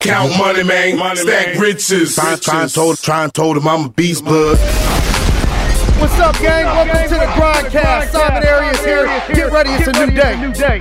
[0.00, 0.96] Count money, man.
[0.96, 1.60] Money, Stack man.
[1.60, 2.14] riches.
[2.14, 4.56] Try, try, and told, try and told him I'm a beast, bud.
[5.98, 6.66] What's up, gang?
[6.66, 8.10] Welcome to the Grindcast.
[8.12, 9.06] Simon Arias here.
[9.34, 10.40] Get ready, it's a new day.
[10.40, 10.78] New day.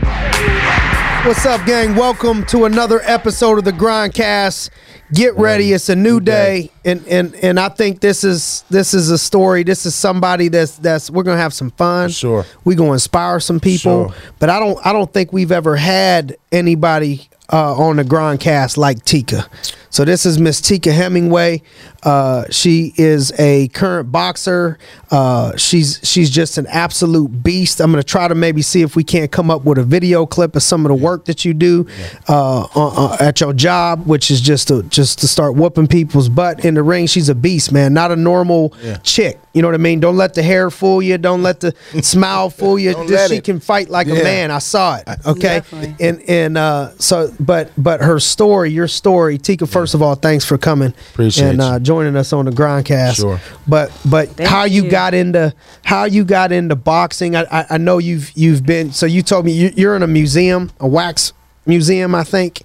[1.25, 1.95] What's up, gang?
[1.95, 4.69] Welcome to another episode of the Grindcast.
[5.11, 9.09] Get ready, it's a new day, and and and I think this is this is
[9.09, 9.63] a story.
[9.63, 12.11] This is somebody that's that's we're gonna have some fun.
[12.11, 12.45] Sure.
[12.65, 14.09] we're gonna inspire some people.
[14.09, 14.15] Sure.
[14.38, 19.04] But I don't I don't think we've ever had anybody uh, on the Grindcast like
[19.05, 19.48] Tika.
[19.89, 21.63] So this is Miss Tika Hemingway.
[22.04, 24.77] Uh, she is a current boxer.
[25.09, 27.80] Uh, she's she's just an absolute beast.
[27.80, 30.55] I'm gonna try to maybe see if we can't come up with a video clip
[30.55, 31.88] of some of the work that you do
[32.27, 36.29] uh, uh, uh, at your job, which is just to just to start whooping people's
[36.29, 37.07] butt in the ring.
[37.07, 37.93] She's a beast, man.
[37.93, 38.98] Not a normal Yeah.
[38.98, 39.40] chick.
[39.57, 39.99] You know what I mean?
[39.99, 41.17] Don't let the hair fool you.
[41.17, 42.93] Don't let the smile fool you.
[42.93, 43.43] Don't Just she it.
[43.43, 44.52] can fight like a man.
[44.52, 45.07] I saw it.
[45.25, 45.95] Okay, Definitely.
[46.07, 49.65] and and uh, so but but her story, your story, Tika.
[49.65, 53.15] First of all, thanks for coming Appreciate and uh, joining us on the Grindcast.
[53.15, 53.41] Sure.
[53.67, 54.91] But but Thank how you, you.
[54.91, 57.35] got into how you got into boxing?
[57.35, 58.91] I, I I know you've you've been.
[58.91, 61.34] So you told me you, you're in a museum, a wax
[61.68, 62.62] museum, I think,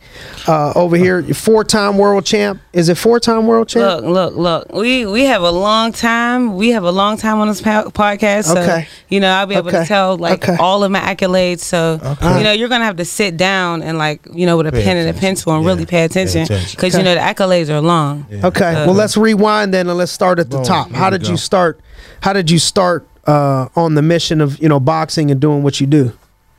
[0.46, 1.22] uh, over here.
[1.34, 2.60] Four time world champ.
[2.72, 4.02] Is it four time world champ?
[4.04, 4.72] Look, look, look.
[4.80, 6.56] We we have a long time.
[6.56, 8.44] We have a long time on this po- podcast.
[8.44, 8.88] So, Okay.
[9.08, 9.80] You know, I'll be able Okay.
[9.82, 10.56] to tell like Okay.
[10.58, 11.60] all of my accolades.
[11.60, 11.98] So,
[12.36, 14.84] you know, you're gonna have to sit down and like you know with a Pay
[14.84, 15.68] pen and a pencil and Yeah.
[15.70, 16.70] really pay attention attention.
[16.70, 16.98] because Okay.
[17.02, 18.26] you know the accolades are long.
[18.44, 18.72] Okay.
[18.86, 20.64] well, let's rewind then and let's start at the Boom.
[20.64, 20.90] top.
[20.92, 21.30] How did go.
[21.30, 21.80] you start?
[22.20, 25.80] How did you start uh, on the mission of you know boxing and doing what
[25.80, 26.12] you do,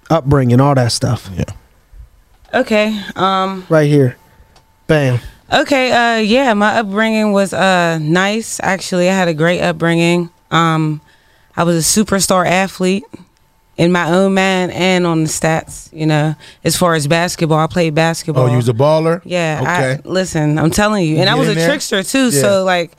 [0.10, 1.30] upbringing, all that stuff?
[1.36, 1.44] Yeah.
[2.54, 3.00] Okay.
[3.16, 3.66] Um.
[3.70, 4.18] Right here,
[4.88, 5.20] bam.
[5.52, 9.10] Okay, uh yeah, my upbringing was uh nice actually.
[9.10, 10.30] I had a great upbringing.
[10.50, 11.02] Um
[11.56, 13.04] I was a superstar athlete
[13.78, 16.34] in my own man and on the stats, you know.
[16.64, 18.46] As far as basketball, I played basketball.
[18.48, 19.22] Oh, you was a baller?
[19.26, 20.02] Yeah, Okay.
[20.04, 21.18] I listen, I'm telling you.
[21.18, 21.68] And I was a there?
[21.68, 22.42] trickster too, Yeah.
[22.42, 22.94] so like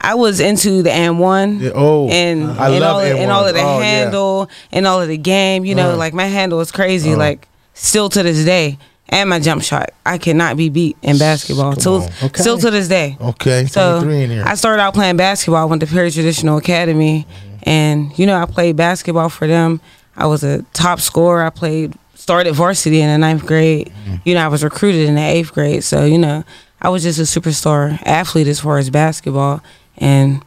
[0.00, 3.30] I was into the and one Yeah, oh, and I and love all of, and
[3.32, 3.64] all of the N1s.
[3.76, 3.84] Oh, yeah.
[3.84, 5.64] handle and all of the game.
[5.64, 5.96] You know, Uh.
[5.96, 7.14] like my handle was crazy.
[7.14, 7.16] Uh.
[7.18, 7.48] Like
[7.78, 8.78] still to this day,
[9.08, 11.74] and my jump shot, I cannot be beat in basketball.
[11.76, 12.02] Come.
[12.22, 12.40] Okay.
[12.42, 13.16] still to this day.
[13.20, 14.00] Okay, So.
[14.44, 15.62] I started out playing basketball.
[15.62, 17.68] I went to Perry Traditional Academy, Mm-hmm.
[17.68, 19.80] and you know I played basketball for them.
[20.16, 21.42] I was a top scorer.
[21.44, 23.88] I played started varsity in the ninth grade.
[23.88, 24.16] Mm-hmm.
[24.24, 25.82] You know I was recruited in the eighth grade.
[25.84, 26.44] So you know
[26.82, 29.62] I was just a superstar athlete as far as basketball,
[29.96, 30.42] and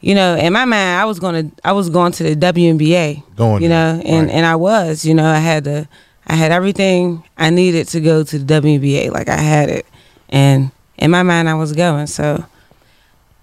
[0.00, 3.22] you know in my mind I was gonna I was going to the WNBA.
[3.36, 4.34] Going you there, know, and right.
[4.34, 5.04] and I was.
[5.04, 5.86] You know I had the
[6.30, 9.10] I had everything I needed to go to the WNBA.
[9.10, 9.84] Like I had it,
[10.28, 12.06] and in my mind I was going.
[12.06, 12.44] So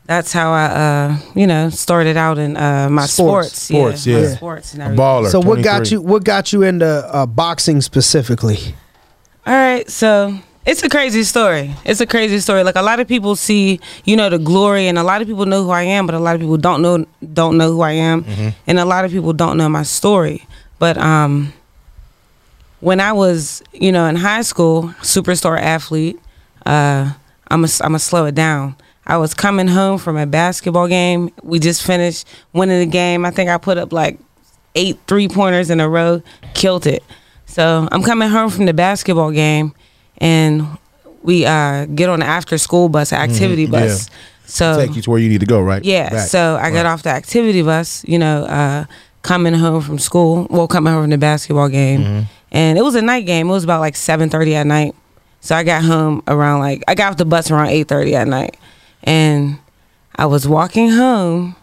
[0.05, 3.51] that's how I, uh, you know, started out in uh, my Sports.
[3.61, 4.35] sports, Sports, my yeah.
[4.35, 5.03] sports and everything.
[5.05, 5.29] baller.
[5.29, 5.99] So what got you?
[5.99, 8.73] What got you into uh, boxing specifically?
[9.45, 11.75] All right, so it's a crazy story.
[11.83, 12.63] It's a crazy story.
[12.63, 15.45] Like a lot of people see, you know, the glory, and a lot of people
[15.45, 17.91] know who I am, but a lot of people don't know don't know who I
[17.91, 18.25] am,
[18.65, 20.47] and a lot of people don't know my story.
[20.79, 21.51] But um,
[22.79, 26.19] when I was, you know, in high school, superstar athlete,
[26.65, 27.11] uh,
[27.49, 28.75] I'm a, I'm a slow it down.
[29.05, 31.31] I was coming home from a basketball game.
[31.41, 33.25] We just finished winning the game.
[33.25, 34.19] I think I put up like
[34.75, 36.21] eight three pointers in a row,
[36.53, 37.03] killed it.
[37.45, 39.73] So I'm coming home from the basketball game,
[40.17, 40.67] and
[41.23, 44.09] we uh, get on the after school bus, an activity Mhm, bus.
[44.45, 45.83] So Take you to where you need to go, right?
[45.83, 46.27] yeah, Back.
[46.27, 48.85] so I got off the activity bus, you know, uh,
[49.21, 50.47] coming home from school.
[50.49, 52.21] Well, coming home from the basketball game, Mm-hmm.
[52.51, 53.47] And it was a night game.
[53.47, 54.95] It was about like seven thirty at night.
[55.41, 58.27] So I got home around like I got off the bus around eight thirty at
[58.27, 58.57] night,
[59.03, 59.59] and
[60.15, 61.55] I was walking home,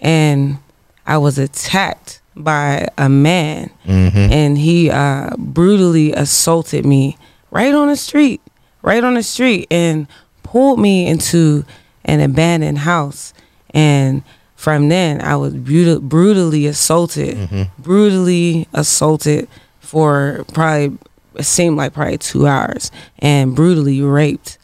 [0.00, 0.58] and
[1.06, 4.18] I was attacked by a man, Mm-hmm.
[4.32, 7.16] and he uh, brutally assaulted me
[7.50, 8.40] right on the street,
[8.82, 10.06] right on the street, and
[10.42, 11.64] pulled me into
[12.04, 13.32] an abandoned house.
[13.70, 14.22] And
[14.54, 19.48] from then, I was brutal, brutally assaulted, brutally assaulted
[19.86, 20.98] for probably
[21.34, 24.58] it seemed like probably two hours, and brutally raped.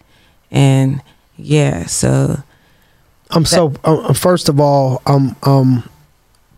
[0.50, 1.02] And
[1.36, 2.42] yeah, so
[3.30, 3.74] I'm so.
[3.84, 5.88] Uh, first of all, I'm um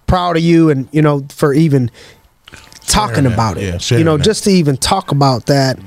[0.07, 1.91] proud of you, and you know for even
[2.87, 3.81] talking about it.
[3.83, 4.23] sharing you know, that.
[4.23, 4.25] Mm-hmm.
[4.25, 5.79] just to even talk about that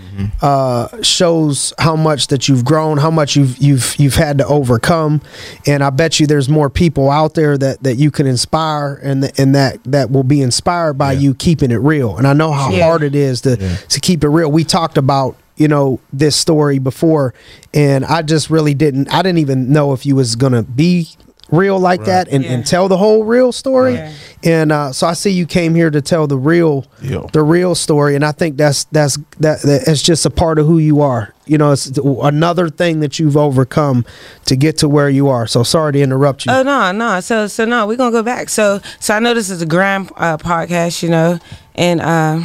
[0.42, 5.22] uh, shows how much that you've grown, how much you've you've you've had to overcome,
[5.66, 9.24] and I bet you there's more people out there that that you can inspire, and
[9.24, 11.20] th- and that that will be inspired by Yeah.
[11.20, 12.18] you keeping it real.
[12.18, 12.86] And I know how Yeah.
[12.86, 13.76] hard it is to Yeah.
[13.90, 14.52] to keep it real.
[14.52, 17.34] We talked about you know this story before,
[17.74, 19.14] and I just really didn't.
[19.14, 21.10] I didn't even know if you was gonna be
[21.52, 22.52] real like that and, Yeah.
[22.52, 23.96] and tell the whole real story.
[23.96, 24.14] Right.
[24.44, 27.22] And uh, so I see you came here to tell the real Yeah.
[27.34, 30.68] the real story, and I think that's that's that, that it's just a part of
[30.68, 31.34] who you are.
[31.46, 34.06] You know, it's another thing that you've overcome
[34.46, 35.48] to get to where you are.
[35.48, 36.52] So sorry to interrupt you.
[36.52, 37.20] Oh no, no.
[37.22, 38.50] So so no, we're gonna go back.
[38.50, 41.40] So so I know this is a grand uh, podcast, you know,
[41.76, 42.42] and uh,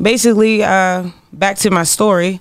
[0.00, 2.40] basically uh, back to my story.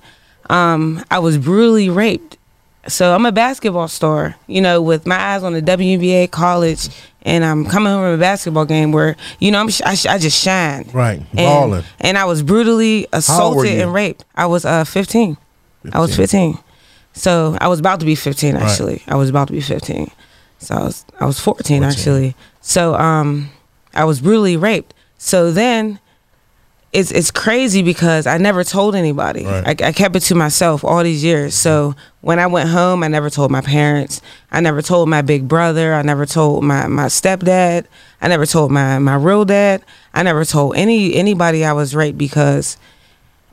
[0.50, 2.38] Um, I was brutally raped.
[2.88, 6.90] So I'm a basketball star, you know, with my eyes on the WNBA college,
[7.24, 10.06] and I'm coming home from a basketball game where you know I'm sh- I, sh-
[10.06, 10.94] I just shined.
[10.94, 11.84] Right, And, balling.
[12.00, 14.24] and I was brutally assaulted and raped.
[14.36, 15.36] I was uh 15.
[15.84, 15.94] 15.
[15.94, 16.60] I was 15.
[17.14, 19.02] So I was about to be 15 actually.
[19.08, 20.12] I was about to be 15.
[20.60, 21.84] So I was I was 14, 14.
[21.84, 22.36] actually.
[22.62, 23.50] So um
[23.96, 24.94] I was brutally raped.
[25.18, 26.00] So then
[26.96, 29.46] it's it's crazy because I never told anybody.
[29.46, 29.82] Right.
[29.82, 31.54] I, I kept it to myself all these years.
[31.54, 34.22] So when I went home, I never told my parents.
[34.50, 35.94] I never told my big brother.
[35.94, 37.86] I never told my my stepdad.
[38.22, 39.84] I never told my my real dad.
[40.14, 42.78] I never told any anybody I was raped because,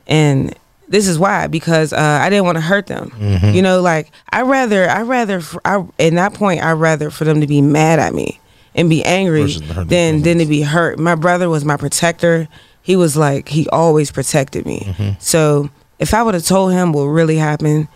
[0.07, 0.55] and
[0.87, 3.11] this is why because uh, I didn't want to hurt them.
[3.53, 7.41] You know, like I rather I rather I in that point I rather for them
[7.41, 8.39] to be mad at me
[8.73, 10.97] and be angry Versus to hurt than than to be hurt.
[10.97, 12.47] My brother was my protector.
[12.83, 14.81] He was like he always protected me.
[14.81, 15.09] Mm-hmm.
[15.19, 15.69] So
[15.99, 17.87] if I would have told him what really happened,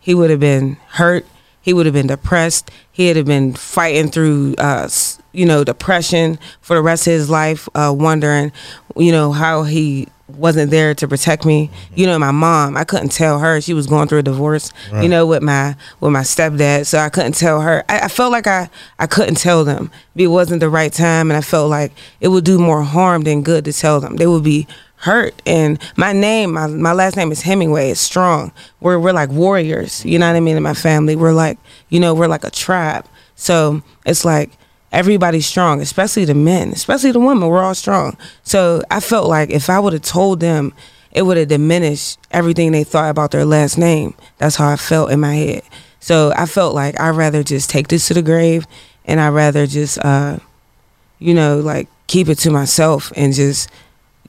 [0.00, 1.26] he would have been hurt.
[1.60, 2.70] He would have been depressed.
[2.92, 4.88] He would have been fighting through, uh,
[5.32, 8.52] you know, depression for the rest of his life, uh, wondering,
[8.96, 11.70] you know, how he wasn't there to protect me.
[11.94, 14.72] You know, my mom, I couldn't tell her she was going through a divorce.
[14.92, 17.84] You know, with my with my stepdad, so I couldn't tell her.
[17.88, 18.68] I, I felt like I
[18.98, 19.90] I couldn't tell them.
[20.16, 23.42] It wasn't the right time, and I felt like it would do more harm than
[23.42, 24.16] good to tell them.
[24.16, 24.66] They would be
[25.00, 28.50] hurt and my name my, my last name is hemingway it's strong
[28.80, 31.58] we're we're like warriors you know what i mean in my family we're like
[31.90, 34.50] you know we're like a tribe so it's like
[34.92, 38.16] everybody's strong especially the men especially the women we're all strong.
[38.42, 40.72] So i felt like if i would have told them
[41.12, 44.14] it would have diminished everything they thought about their last name.
[44.38, 45.62] That's how i felt in my head.
[46.00, 48.66] So i felt like i'd rather just take this to the grave
[49.04, 50.38] and i'd rather just uh
[51.18, 53.70] you know like keep it to myself and just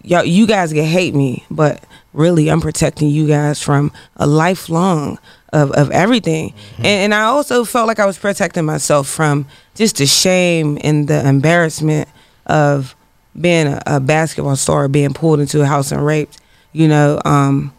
[0.03, 1.83] y'all you guys can hate me but
[2.13, 5.19] really i'm protecting you guys from a lifelong
[5.53, 6.53] of, of everything.
[6.77, 11.07] And, and i also felt like i was protecting myself from just the shame and
[11.07, 12.09] the embarrassment
[12.45, 12.95] of
[13.39, 16.39] being a, a basketball star being pulled into a house and raped
[16.73, 17.73] you know um,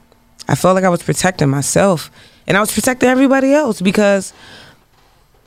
[0.48, 2.10] i felt like i was protecting myself
[2.46, 4.32] and i was protecting everybody else because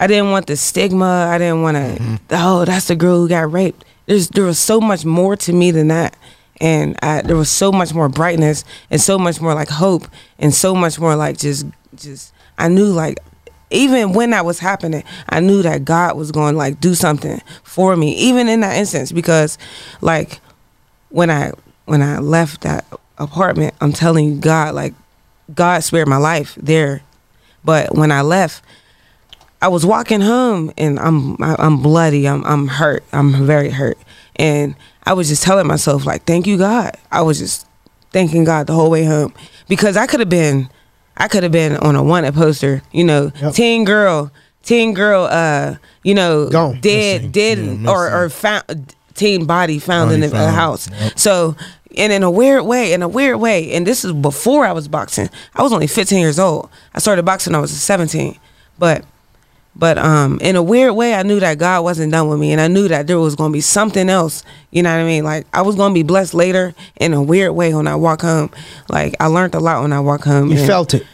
[0.01, 1.29] I didn't want the stigma.
[1.31, 2.19] I didn't want to.
[2.31, 3.85] Oh, that's the girl who got raped.
[4.07, 6.17] There's there was so much more to me than that,
[6.59, 10.07] and I, there was so much more brightness and so much more like hope
[10.39, 12.33] and so much more like just just.
[12.57, 13.19] I knew like
[13.71, 17.41] even when that was happening, I knew that God was going to like do something
[17.63, 19.57] for me, even in that instance, because
[20.01, 20.39] like
[21.09, 21.51] when I
[21.85, 22.85] when I left that
[23.17, 24.93] apartment, I'm telling you, God, like
[25.53, 27.01] God spared my life there,
[27.63, 28.63] but when I left.
[29.63, 32.27] I was walking home and I'm I'm bloody.
[32.27, 33.03] I'm I'm hurt.
[33.13, 33.99] I'm very hurt.
[34.37, 34.73] And
[35.05, 37.67] I was just telling myself like, "Thank you, God." I was just
[38.11, 39.35] thanking God the whole way home
[39.67, 40.67] because I could have been
[41.17, 43.53] I could have been on a wanted poster, you know, Yep.
[43.53, 44.31] teen girl,
[44.63, 46.79] teen girl uh, you know, Gone.
[46.81, 47.31] dead Missing.
[47.31, 50.55] dead Yeah, or or found teen body found Body in the found.
[50.55, 50.89] house.
[50.89, 51.19] Yep.
[51.19, 51.55] So,
[51.97, 54.87] and in a weird way, in a weird way, and this is before I was
[54.87, 55.29] boxing.
[55.55, 56.69] I was only 15 years old.
[56.95, 58.39] I started boxing when I was 17.
[58.79, 59.03] But
[59.75, 62.59] but um in a weird way I knew that God wasn't done with me and
[62.59, 65.23] I knew that there was going to be something else, you know what I mean?
[65.23, 68.21] Like I was going to be blessed later in a weird way when I walk
[68.21, 68.51] home.
[68.89, 70.51] Like I learned a lot when I walk home.
[70.51, 71.05] you felt it.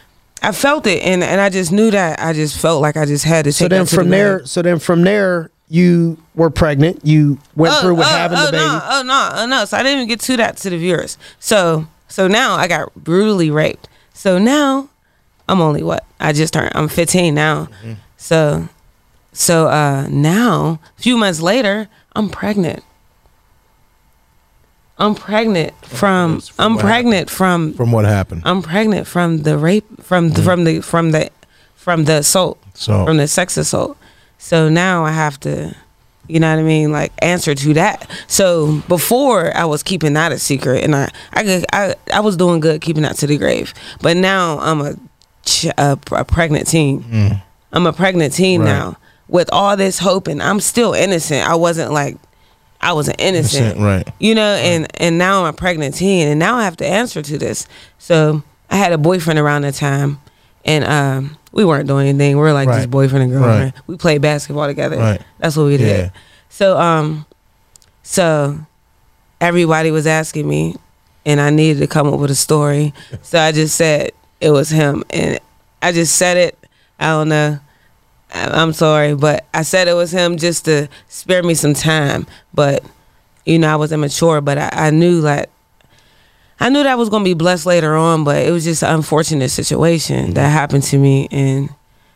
[0.42, 3.24] I felt it and and I just knew that I just felt like I just
[3.24, 7.04] had to So then from the there, so then from there, you were pregnant.
[7.04, 8.64] You went Oh, through with oh, having oh, the baby.
[8.64, 9.64] No, oh no, oh no.
[9.66, 11.18] So I didn't even get to that to the viewers.
[11.40, 13.88] So so now I got brutally raped.
[14.14, 14.88] So now
[15.48, 16.04] I'm only what?
[16.20, 17.64] I just turned I'm 15 now.
[17.64, 17.92] Mm-hmm.
[18.18, 18.68] So
[19.32, 22.82] so uh now, a few months later, I'm pregnant.
[24.98, 28.42] I'm pregnant from, from I'm pregnant from From what happened?
[28.44, 31.30] I'm pregnant from the rape from the, from the from the
[31.76, 33.96] from the assault So from the sex assault.
[34.38, 35.74] So now I have to,
[36.28, 38.10] you know what I mean, like answer to that.
[38.26, 42.36] So before I was keeping that a secret, and I I could- I, I was
[42.36, 43.72] doing good keeping that to the grave.
[44.02, 44.94] But now I'm a
[45.78, 47.40] a, a pregnant teen.
[47.72, 48.66] I'm a pregnant teen Right.
[48.66, 48.96] now
[49.28, 51.46] with all this hope, and I'm still innocent.
[51.48, 52.16] I wasn't like
[52.80, 54.08] I wasn't innocent, Innocent, right.
[54.20, 57.20] You know, and and now I'm a pregnant teen, and now I have to answer
[57.22, 57.66] to this.
[57.98, 60.20] So I had a boyfriend around the time,
[60.64, 62.36] and um, we weren't doing anything.
[62.36, 62.90] We were like just Right.
[62.90, 63.74] boyfriend and girlfriend.
[63.74, 63.82] Right.
[63.86, 64.96] We played basketball together.
[64.96, 65.20] Right.
[65.38, 66.04] That's what we did.
[66.04, 66.10] Yeah.
[66.50, 67.26] So um,
[68.02, 68.58] so
[69.40, 70.76] everybody was asking me,
[71.26, 72.94] and I needed to come up with a story.
[73.22, 75.38] So I just said it was him, and
[75.82, 76.58] I just said it.
[76.98, 77.60] I don't know.
[78.32, 82.26] I'm sorry, but I said it was him just to spare me some time.
[82.52, 82.84] But
[83.46, 85.50] you know, I was immature, but I, I knew that
[86.60, 88.24] I knew that I was gonna be blessed later on.
[88.24, 90.52] But it was just an unfortunate situation that mm-hmm.
[90.52, 91.70] happened to me, and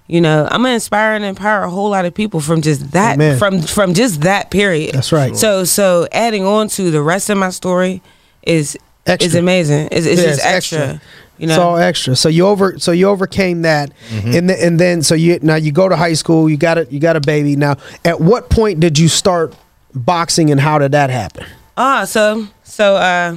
[0.06, 3.14] you know, I'm gonna inspire and empower a whole lot of people from just that
[3.14, 3.38] Amen.
[3.38, 4.94] from from just that period.
[4.94, 5.34] That's right.
[5.36, 8.02] So so adding on to the rest of my story
[8.42, 9.88] is is amazing.
[9.90, 10.78] It's, it's Yeah, just it's extra.
[10.78, 11.00] extra.
[11.38, 12.14] You It's all extra.
[12.14, 14.32] So you over so you overcame that, Mm-hmm.
[14.36, 16.48] and then, and then so you now you go to high school.
[16.48, 16.92] You got it.
[16.92, 17.56] You got a baby.
[17.56, 19.54] Now, at what point did you start
[19.94, 21.46] boxing, and how did that happen?
[21.76, 23.36] Ah, so so uh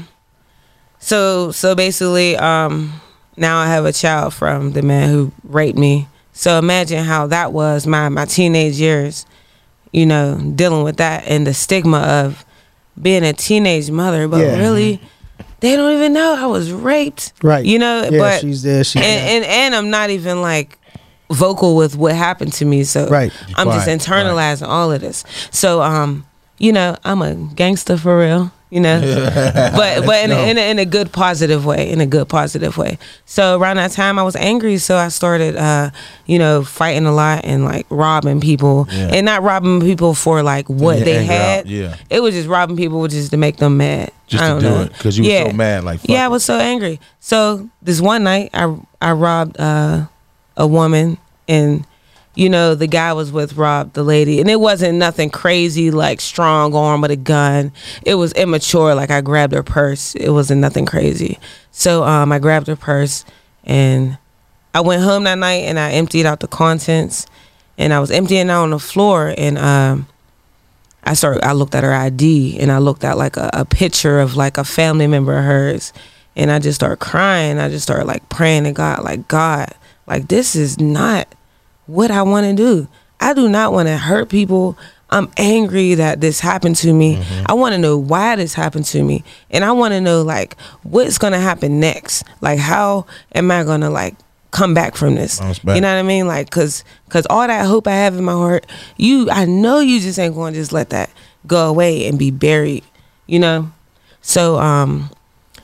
[0.99, 3.01] so so basically um
[3.37, 6.07] now I have a child from the man who raped me.
[6.33, 9.25] So imagine how that was my my teenage years,
[9.91, 12.45] you know, dealing with that and the stigma of
[13.01, 14.57] being a teenage mother, but Yeah.
[14.57, 15.01] really
[15.65, 17.34] they don't even know I was raped.
[17.43, 17.65] Right.
[17.65, 18.84] You know, Yeah, but she's there.
[18.84, 19.36] She's and, there.
[19.36, 20.77] and and I'm not even like
[21.31, 22.84] vocal with what happened to me.
[22.84, 23.31] So Right.
[23.55, 25.24] I'm just internalizing all of this.
[25.51, 26.25] So um,
[26.57, 28.51] you know, I'm a gangster for real.
[28.72, 29.00] You know,
[29.75, 32.77] but but in, a, in, a, in a good positive way, in a good positive
[32.77, 32.98] way.
[33.25, 35.91] So around that time, I was angry, so I started, uh,
[36.25, 39.10] you know, fighting a lot and like robbing people, Yeah.
[39.13, 41.67] and not robbing people for like what they anger out, had.
[41.69, 41.95] yeah.
[42.10, 44.12] it was just robbing people just to make them mad.
[44.27, 44.81] Just to do know.
[44.81, 47.00] it, 'cause you were so mad, like, fuck yeah, I was so angry.
[47.19, 50.07] So this one night, I I robbed uh,
[50.57, 51.86] a woman, and
[52.35, 56.21] you know the guy was with Rob, the lady, and it wasn't nothing crazy like
[56.21, 57.71] strong arm with a gun.
[58.05, 58.93] It was immature.
[58.93, 60.15] Like I grabbed her purse.
[60.15, 61.39] It wasn't nothing crazy.
[61.71, 63.25] So um, I grabbed her purse,
[63.63, 64.17] and
[64.73, 67.25] I went home that night, and I emptied out the contents,
[67.77, 70.07] and I was emptying out on the floor, and um.
[71.07, 71.45] I started.
[71.45, 74.57] I looked at her ID and I looked at like a, a picture of like
[74.57, 75.93] a family member of hers,
[76.35, 77.59] and I just started crying.
[77.59, 79.71] I just started like praying to God, like God,
[80.07, 81.27] like this is not
[81.87, 82.87] what I want to do.
[83.19, 84.77] I do not want to hurt people.
[85.09, 87.23] I'm angry that this happened to me.
[87.45, 90.57] I want to know why this happened to me, and I want to know like
[90.83, 92.23] what's gonna happen next.
[92.41, 94.15] Like how am I gonna like
[94.55, 95.39] come back from this?
[95.39, 95.75] Back.
[95.75, 96.27] You know what I mean?
[96.27, 98.65] Like, cause, cause all that hope I have in my heart,
[98.95, 101.09] you, I know you just ain't going to just let that
[101.45, 102.85] go away and be buried.
[103.27, 103.71] You know.
[104.21, 105.11] So, um,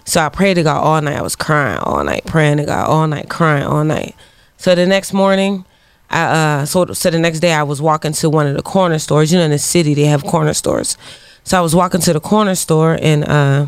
[0.03, 1.17] so I prayed to God all night.
[1.17, 4.13] I was crying all night, praying to God all night, crying all night.
[4.57, 5.65] So the next morning,
[6.11, 6.23] I
[6.61, 9.31] uh, so so the next day I was walking to one of the corner stores.
[9.31, 10.97] You know, in the city they have corner stores.
[11.43, 13.67] So I was walking to the corner store and uh,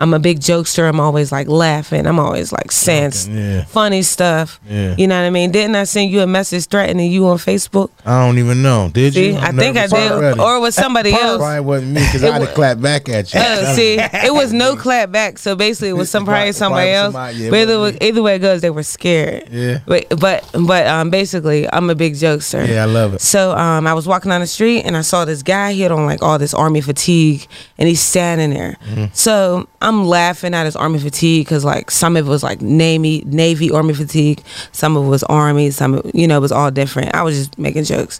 [0.00, 0.88] I'm a big jokester.
[0.88, 2.06] I'm always like laughing.
[2.06, 3.64] I'm always like sense, yeah.
[3.64, 4.58] funny stuff.
[4.66, 4.94] Yeah.
[4.96, 5.50] You know what I mean?
[5.52, 7.90] Didn't I send you a message threatening you on Facebook?
[8.06, 8.88] I don't even know.
[8.92, 9.36] Did See, you?
[9.36, 10.40] I I'm think I did, already.
[10.40, 11.38] or was somebody else.
[11.38, 13.40] Probably wasn't me because I'd have clapped back at you.
[13.50, 15.36] Oh, see, it was no clap back.
[15.36, 17.12] So basically, it was some probably somebody else.
[17.12, 19.48] somebody, yeah, but either, way- either way it goes, they were scared.
[19.50, 19.80] Yeah.
[19.86, 22.66] But but but um, basically, I'm a big jokester.
[22.66, 23.20] Yeah, I love it.
[23.20, 25.72] So um, I was walking down the street and I saw this guy.
[25.72, 28.76] He had on like all this army fatigue, and he's standing there.
[28.86, 29.04] Mm-hmm.
[29.12, 33.22] So I'm laughing at his army fatigue because like some of it was like Navy
[33.26, 34.42] Navy army fatigue,
[34.72, 37.14] some of it was army, some of, you know it was all different.
[37.14, 38.18] I was just making jokes.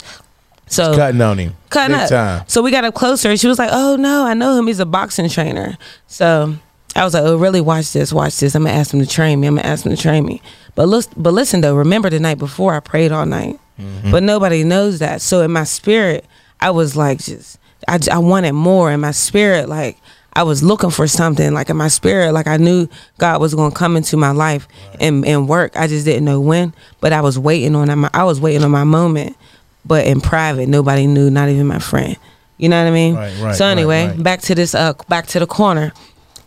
[0.67, 1.57] So Cutting on him.
[1.69, 2.09] cutting Big up.
[2.11, 2.45] time.
[2.47, 3.37] So we got up closer.
[3.37, 4.67] She was like, "Oh no, I know him.
[4.69, 6.55] He's a boxing trainer." So
[6.95, 7.61] I was like, "Oh, really?
[7.61, 8.13] Watch this.
[8.13, 8.55] Watch this.
[8.55, 9.47] I'm gonna ask him to train me.
[9.49, 10.41] I'm gonna ask him to train me."
[10.77, 11.75] But listen, but listen though.
[11.75, 14.11] Remember the night before I prayed all night, Mm-hmm.
[14.13, 15.21] but nobody knows that.
[15.23, 16.25] So in my spirit,
[16.61, 17.59] I was like, just
[17.89, 18.93] I, I wanted more.
[18.93, 19.99] In my spirit, like.
[20.33, 23.73] I was looking for something like in my spirit, like I knew God was going
[23.73, 24.69] to come into my life
[25.01, 25.77] and, and work.
[25.77, 28.71] I just didn't know when, but I was waiting on my, I was waiting on
[28.71, 29.37] my moment,
[29.85, 32.17] but in private, nobody knew, not even my friend.
[32.59, 33.15] You know what I mean?
[33.15, 34.23] Right, right, so anyway, right.
[34.23, 35.93] back to this, uh, back to the corner.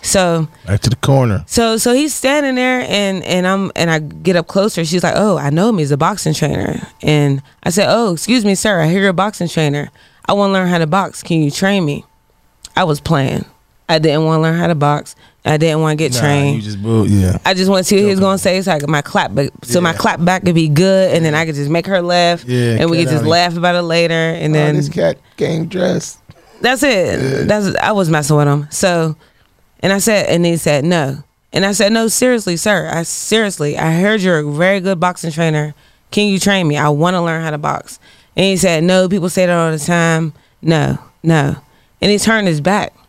[0.04, 1.46] So, Back to the corner.
[1.48, 4.84] so, so he's standing there, and and I'm and I get up closer.
[4.84, 5.78] She's like, "Oh, I know him.
[5.78, 8.82] He's a boxing trainer." And I said, "Oh, excuse me, sir.
[8.82, 9.90] I hear you're a boxing trainer.
[10.26, 11.24] I want to learn how to box.
[11.24, 12.04] Can you train me?"
[12.76, 13.46] I was playing.
[13.94, 15.16] I didn't want to learn how to box.
[15.46, 16.56] I didn't want to get Nah, trained.
[16.58, 17.06] you just boo.
[17.06, 17.38] Yeah.
[17.46, 19.36] I just want to see what he was gonna say so I could, my clap
[19.36, 22.02] back, so my clap back could be good, and then I could just make her
[22.02, 25.18] laugh, Yeah, and we could just laugh about it later, and Oh, then this cat
[25.38, 26.18] came dressed.
[26.62, 27.48] that's it.
[27.48, 28.68] That's I was messing with him.
[28.72, 29.16] So,
[29.82, 31.22] and I said, and he said no,
[31.52, 32.90] and I said no, seriously, sir.
[32.92, 35.76] I seriously, I heard you're a very good boxing trainer.
[36.12, 36.78] Can you train me?
[36.78, 38.00] I want to learn how to box.
[38.38, 39.10] And he said, no.
[39.10, 40.34] People say that all the time.
[40.62, 41.56] No, no.
[42.02, 43.03] And he turned his back he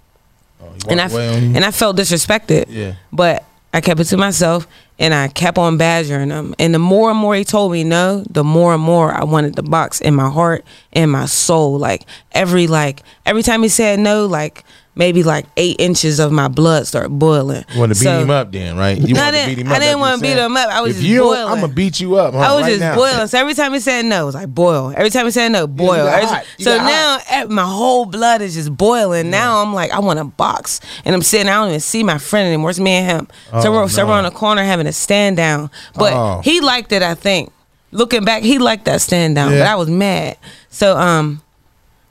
[0.88, 1.56] and I walked away on you?
[1.56, 2.66] and I felt disrespected.
[2.68, 2.94] Yeah.
[3.12, 4.68] But I kept it to myself,
[4.99, 6.54] and I kept on badgering him.
[6.61, 9.56] And the more and more he told me no, the more and more I wanted
[9.56, 11.78] the box in my heart and my soul.
[11.78, 14.64] Like every like every time he said no, like
[14.97, 17.65] maybe like eight inches of my blood start boiling.
[17.73, 18.97] You want to beat So- him up then, right?
[18.97, 20.69] You No, I to didn't- beat him I didn't wanna beat him up.
[20.69, 21.53] I was if just you boiling.
[21.53, 22.33] I'm gonna beat you up.
[22.35, 22.95] Huh, I was right just now.
[22.95, 23.27] boiling.
[23.27, 24.93] So every time he said no, it was like boil.
[24.97, 26.07] Every time he said no, boil.
[26.07, 29.31] Every- so now eh, my whole blood is just boiling.
[29.31, 31.49] Now I'm like, I want a box, and I'm sitting.
[31.49, 32.71] I don't even see my friend anymore.
[32.71, 33.29] It's me and him.
[33.63, 35.71] so Oh, we're so we're on the corner having a stand down.
[35.95, 36.41] But Oh.
[36.45, 37.03] he liked it.
[37.03, 37.51] I think.
[37.91, 39.53] Looking back, he liked that stand down.
[39.53, 39.59] Yeah.
[39.61, 40.37] But I was mad.
[40.71, 41.41] So um.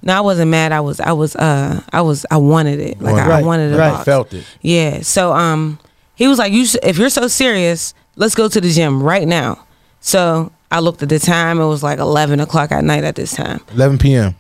[0.06, 0.74] No, I wasn't mad.
[0.74, 3.02] I was, I was, uh, I was, I wanted it.
[3.02, 3.78] Like I, I wanted it.
[3.78, 3.92] right.
[3.94, 4.04] box.
[4.06, 4.44] Felt it.
[4.62, 5.00] Yeah.
[5.02, 5.80] So um,
[6.16, 9.26] he was like, "You, should, if you're so serious, let's go to the gym right
[9.28, 9.66] now."
[10.02, 11.60] So I looked at the time.
[11.62, 13.62] It was like 11 o'clock at night at this time.
[13.74, 14.36] 11 p.m.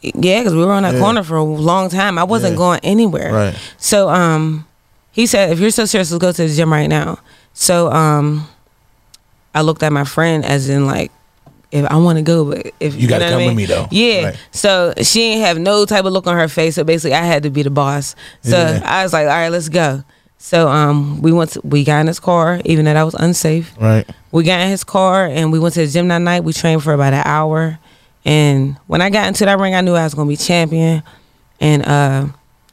[0.00, 1.00] Yeah, because we were on that Yeah.
[1.00, 2.16] corner for a long time.
[2.18, 2.58] I wasn't Yeah.
[2.58, 3.32] going anywhere.
[3.32, 3.56] Right.
[3.78, 4.66] So um,
[5.10, 7.18] he said, "If you're so serious, let's go to the gym right now."
[7.54, 8.46] So um,
[9.52, 11.10] I looked at my friend as in like.
[11.70, 13.86] If I want to go, but if You gotta know come I with me, though.
[13.90, 14.24] Yeah.
[14.26, 14.36] Right.
[14.52, 16.76] So she ain't have no type of look on her face.
[16.76, 18.14] So basically, I had to be the boss.
[18.42, 18.80] So Yeah.
[18.84, 20.02] I was like, "All right, let's go."
[20.38, 21.50] So um, we went.
[21.52, 23.74] To, we got in his car, even though that was unsafe.
[23.78, 24.08] Right.
[24.32, 26.42] We got in his car and we went to the gym that night.
[26.44, 27.78] We trained for about an hour,
[28.24, 31.02] and when I got into that ring, I knew I was gonna be champion.
[31.60, 32.26] And uh,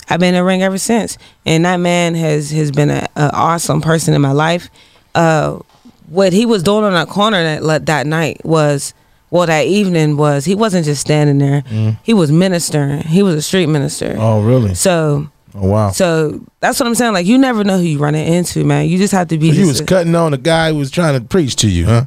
[0.09, 1.17] I've been in the ring ever since.
[1.45, 4.69] And that man has has been a, a awesome person in my life.
[5.15, 5.59] Uh,
[6.09, 8.93] what he was doing on that corner that that night was.
[9.31, 11.97] Well, that evening was he wasn't just standing there; mm.
[12.03, 13.01] he was ministering.
[13.01, 14.15] He was a street minister.
[14.17, 14.75] Oh, really?
[14.75, 15.89] So, Oh, wow.
[15.91, 17.13] so that's what I'm saying.
[17.13, 18.88] Like, you never know who you running into, man.
[18.88, 19.47] You just have to be.
[19.47, 21.85] you just was a- cutting on the guy who was trying to preach to you,
[21.85, 22.05] huh?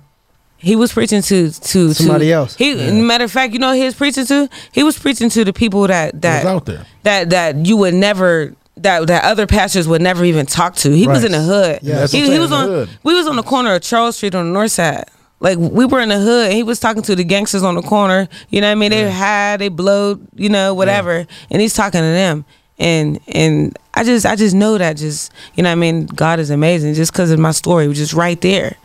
[0.59, 2.57] He was preaching to to Somebody to, else.
[2.57, 4.49] He matter of fact, you know, who he was preaching to.
[4.73, 6.85] He was preaching to the people that that was out there.
[7.05, 8.55] that that you would never.
[8.83, 10.91] That, that other pastors would never even talk to.
[10.91, 11.81] He was in the hood.
[11.83, 12.89] Yeah, he, he was on.
[13.03, 15.05] We was on the corner of Charles Street on the north side.
[15.41, 16.47] Like we were in the hood.
[16.47, 18.29] And he was talking to the gangsters on the corner.
[18.51, 18.91] You know what I mean?
[18.91, 21.27] They high, they blowed, you know, whatever.
[21.51, 22.45] And he's talking to them.
[22.79, 26.07] And and I just I just know that just you know what I mean.
[26.07, 26.95] God is amazing.
[26.95, 28.77] Just because of my story, was just right there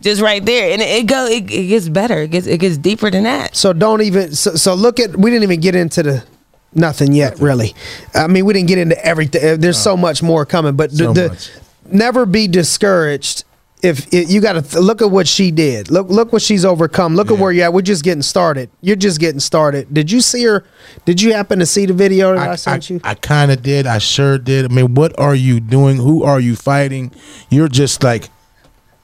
[0.00, 2.22] just right there, and it, it go it, it gets better.
[2.22, 3.56] It gets it gets deeper than that.
[3.56, 4.34] So don't even.
[4.34, 5.16] So, so look at.
[5.16, 6.24] We didn't even get into the
[6.74, 7.74] nothing yet, really.
[8.14, 9.44] I mean, we didn't get into everything.
[9.44, 11.50] Uh, There's so much more coming, but So the, much.
[11.90, 13.44] never be discouraged.
[13.82, 16.64] If it, you got to th- look at what she did, look look what she's
[16.64, 17.14] overcome.
[17.14, 17.42] Look at Yeah.
[17.42, 17.74] where you at.
[17.74, 18.70] We're just getting started.
[18.80, 19.92] You're just getting started.
[19.92, 20.64] Did you see her?
[21.04, 23.00] Did you happen to see the video that I, sent you?
[23.04, 23.86] I kind of did.
[23.86, 24.64] I sure did.
[24.64, 25.98] I mean, what are you doing?
[25.98, 27.12] Who are you fighting?
[27.50, 28.30] You're just like.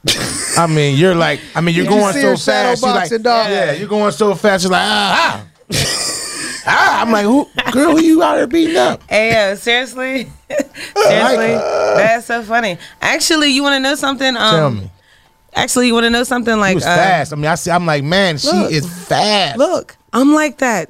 [0.57, 1.39] I mean, you're like.
[1.55, 2.81] I mean, you're Did going see so fast.
[2.81, 3.49] You're like, dog?
[3.51, 4.63] yeah, you're going so fast.
[4.63, 5.45] You're like, ah.
[5.71, 6.19] ah.
[6.65, 9.01] I'm like, who, girl, who you out here beating up?
[9.09, 12.77] Hey, yo, seriously, seriously, that's so funny.
[13.01, 14.35] Actually, you want to know something?
[14.35, 14.91] Um, Tell me.
[15.55, 16.57] Actually, you want to know something?
[16.57, 17.31] Like, was uh, fast.
[17.33, 17.69] I mean, I see.
[17.71, 18.71] I'm like, man, she Look.
[18.71, 19.57] is fast.
[19.57, 20.89] Look, I'm like that.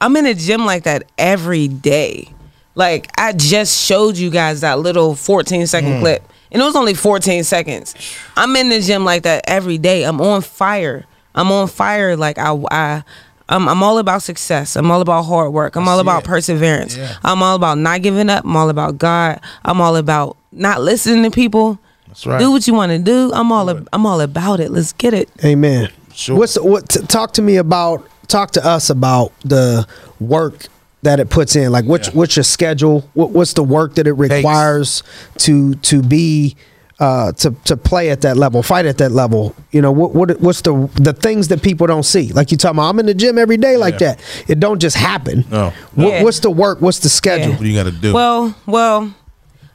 [0.00, 2.30] I'm in a gym like that every day.
[2.74, 6.00] Like I just showed you guys that little 14 second Mm.
[6.00, 7.94] clip, and it was only 14 seconds.
[8.36, 10.04] I'm in the gym like that every day.
[10.04, 11.06] I'm on fire.
[11.34, 12.16] I'm on fire.
[12.16, 13.04] Like I, I,
[13.48, 14.74] I'm, I'm all about success.
[14.76, 15.76] I'm all about hard work.
[15.76, 16.26] I'm all about it.
[16.26, 16.96] perseverance.
[16.96, 17.14] Yeah.
[17.22, 18.44] I'm all about not giving up.
[18.44, 19.40] I'm all about God.
[19.64, 21.78] I'm all about not listening to people.
[22.08, 22.38] That's right.
[22.40, 23.30] Do what you want to do.
[23.32, 23.70] I'm all.
[23.70, 24.70] ab- I'm all about it.
[24.70, 25.28] Let's get it.
[25.44, 25.90] Amen.
[26.14, 26.36] Sure.
[26.36, 26.88] What's what?
[26.88, 28.08] T- talk to me about.
[28.26, 29.86] Talk to us about the
[30.18, 30.66] work
[31.02, 31.70] that it puts in.
[31.70, 32.14] Like, what's Yeah.
[32.14, 33.08] what's your schedule?
[33.14, 35.04] What, what's the work that it requires
[35.38, 36.56] to to be
[36.98, 39.54] uh, to to play at that level, fight at that level?
[39.70, 42.32] You know, what what what's the the things that people don't see?
[42.32, 44.14] Like you talking about, I'm in the gym every day like Yeah.
[44.14, 44.20] that.
[44.48, 45.44] It don't just happen.
[45.50, 45.72] No.
[45.94, 46.22] What, Yeah.
[46.22, 46.80] What's the work?
[46.80, 47.48] What's the schedule?
[47.50, 47.54] Yeah.
[47.56, 48.14] What do you got to do?
[48.14, 49.14] Well, well,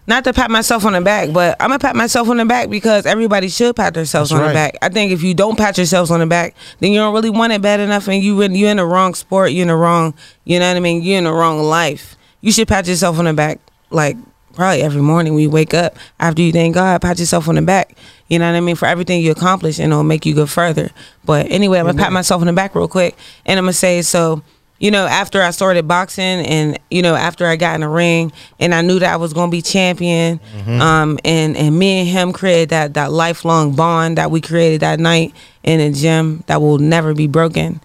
[0.08, 2.70] not to pat myself on the back, but I'm gonna pat myself on the back
[2.72, 4.48] because everybody should pat themselves That's on right.
[4.50, 4.78] the back.
[4.82, 7.54] I think if you don't pat yourselves on the back, then you don't really want
[7.54, 9.52] it bad enough, and you in, you're in the wrong sport.
[9.52, 10.16] You're in the wrong.
[10.44, 11.04] You know what I mean?
[11.04, 12.18] You're in the wrong life.
[12.42, 13.60] You should pat yourself on the back
[13.92, 14.18] like
[14.54, 17.02] probably every morning when you wake up after you thank God.
[17.02, 17.96] Pat yourself on the back.
[18.28, 20.90] You know what I mean for everything you accomplish, and it'll make you go further.
[21.26, 24.02] But anyway, I'm gonna pat myself on the back real quick, and I'm gonna say
[24.02, 24.42] so
[24.80, 28.32] you know, after I started boxing and, you know, after I got in the ring
[28.60, 32.34] and I knew that I was gonna be champion, um, and, and me and him
[32.34, 36.80] created that that lifelong bond that we created that night in the gym that will
[36.80, 37.80] never be broken.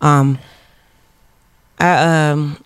[0.00, 0.38] Um
[1.80, 2.62] I um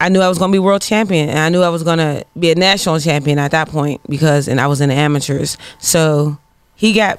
[0.00, 2.50] I knew I was gonna be world champion and I knew I was gonna be
[2.50, 5.56] a national champion at that point because and I was in the amateurs.
[5.78, 6.38] So
[6.74, 7.18] he got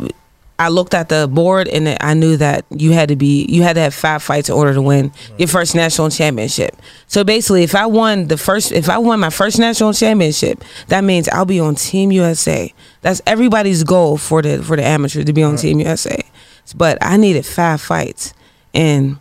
[0.57, 3.73] I looked at the board and I knew that you had to be you had
[3.73, 6.75] to have five fights in order to win your first national championship.
[7.07, 11.03] So basically, if I won the first, if I won my first national championship, that
[11.03, 12.73] means I'll be on Team USA.
[13.01, 16.21] That's everybody's goal for the for the amateur to be on Team USA.
[16.73, 18.33] But I needed five fights,
[18.73, 19.17] and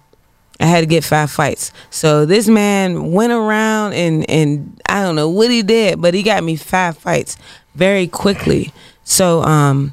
[0.65, 1.73] I had to get five fights.
[1.91, 6.23] So this man went around and and I don't know what he did, but he
[6.23, 7.37] got me five fights
[7.75, 8.73] very quickly.
[9.05, 9.93] So um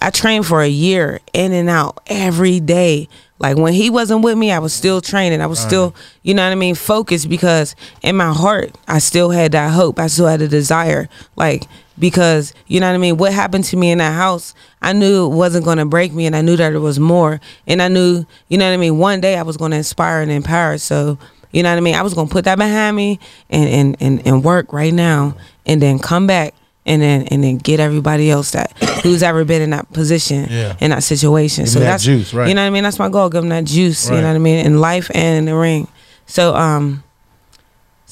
[0.00, 3.08] I trained for a year in and out every day.
[3.38, 5.40] Like when he wasn't with me, I was still training.
[5.40, 5.94] I was still,
[6.24, 10.00] you know what I mean, focused because in my heart, I still had that hope.
[10.00, 11.08] I still had a desire.
[11.36, 11.68] Like
[12.00, 13.16] because you know what I mean.
[13.18, 16.26] What happened to me in that house, I knew it wasn't going to break me,
[16.26, 17.40] and I knew that it was more.
[17.66, 18.98] And I knew, you know what I mean.
[18.98, 20.78] One day I was going to inspire and empower.
[20.78, 21.18] So
[21.52, 21.94] you know what I mean.
[21.94, 25.36] I was going to put that behind me and and and, and work right now,
[25.66, 26.54] and then come back
[26.86, 30.76] and then and then get everybody else that who's ever been in that position Yeah.
[30.80, 31.64] in that situation.
[31.64, 32.48] Give so that that's juice, right.
[32.48, 32.84] You know what I mean?
[32.84, 33.28] That's my goal.
[33.28, 34.08] Give them that juice.
[34.08, 34.64] You know what I mean?
[34.64, 35.88] In life and in the ring.
[36.26, 37.02] So um,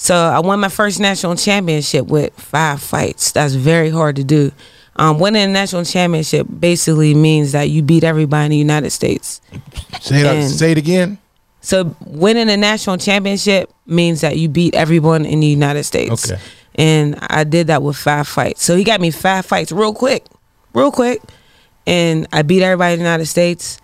[0.00, 3.32] so I won my first national championship with five fights.
[3.32, 4.52] That's very hard to do.
[4.94, 9.40] Um, winning a national championship basically means that you beat everybody in the United States.
[10.00, 11.18] Say it, say it again.
[11.62, 16.30] So winning a national championship means that you beat everyone in the United States.
[16.30, 16.40] Okay.
[16.76, 18.62] And I did that with five fights.
[18.62, 20.24] So he got me five fights real quick,
[20.74, 21.20] real quick,
[21.88, 23.80] and I beat everybody in the United States.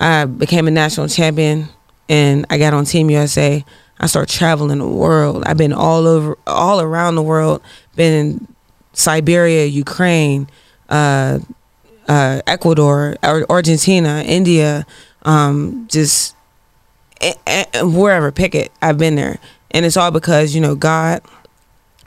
[0.00, 1.68] I became a national champion,
[2.08, 3.62] and I got on Team USA.
[4.02, 5.44] I started traveling the world.
[5.46, 7.62] I've been all over, all around the world.
[7.94, 8.48] Been in
[8.92, 10.48] Siberia, Ukraine,
[10.88, 11.38] uh,
[12.08, 14.84] uh, Ecuador, Ar- Argentina, India,
[15.22, 16.34] um, just
[17.82, 18.72] wherever, pick it.
[18.82, 19.38] I've been there,
[19.70, 21.22] and it's all because you know God.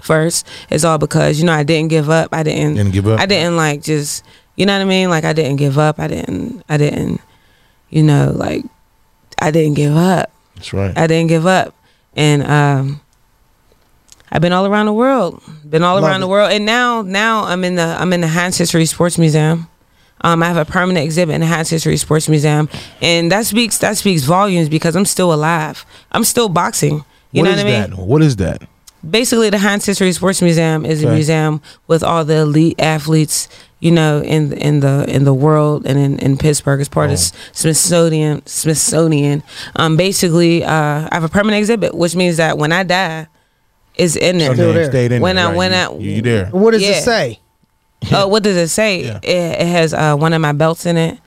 [0.01, 2.29] First, it's all because you know I didn't give up.
[2.33, 2.75] I didn't.
[2.75, 3.19] Didn't give up.
[3.19, 4.23] I didn't like just
[4.55, 5.09] you know what I mean.
[5.09, 5.99] Like I didn't give up.
[5.99, 6.61] I didn't.
[6.69, 7.21] I didn't.
[7.89, 8.65] You know, like
[9.41, 10.29] I didn't give up.
[10.55, 10.95] That's right.
[10.97, 11.73] I didn't give up,
[12.15, 13.01] and um,
[14.31, 15.41] I've been all around the world.
[15.69, 18.27] Been all Love around the world, and now now I'm in the I'm in the
[18.27, 19.67] Heinz History Sports Museum.
[20.21, 22.69] Um, I have a permanent exhibit in the Heinz History Sports Museum,
[23.01, 25.85] and that speaks that speaks volumes because I'm still alive.
[26.11, 27.03] I'm still boxing.
[27.31, 27.89] You What know is what I mean?
[27.91, 27.99] that?
[27.99, 28.61] What is that?
[29.09, 33.47] Basically the Heinz History Sports Museum is a museum with all the elite athletes,
[33.79, 37.19] you know, in in the in the world and in, in Pittsburgh as part of
[37.19, 39.43] Smithsonian Smithsonian.
[39.75, 43.27] Um basically uh I have a permanent exhibit, which means that when I die,
[43.95, 44.53] it's in there.
[44.53, 44.89] Still there.
[44.89, 45.57] stayed in When there, I- right.
[45.57, 46.45] when you, I- you, you there?
[46.47, 46.89] What does Yeah.
[46.97, 47.39] it say?
[48.11, 49.03] Oh, what does it say?
[49.05, 49.17] Yeah.
[49.23, 51.17] It, it has uh, one of my belts in it.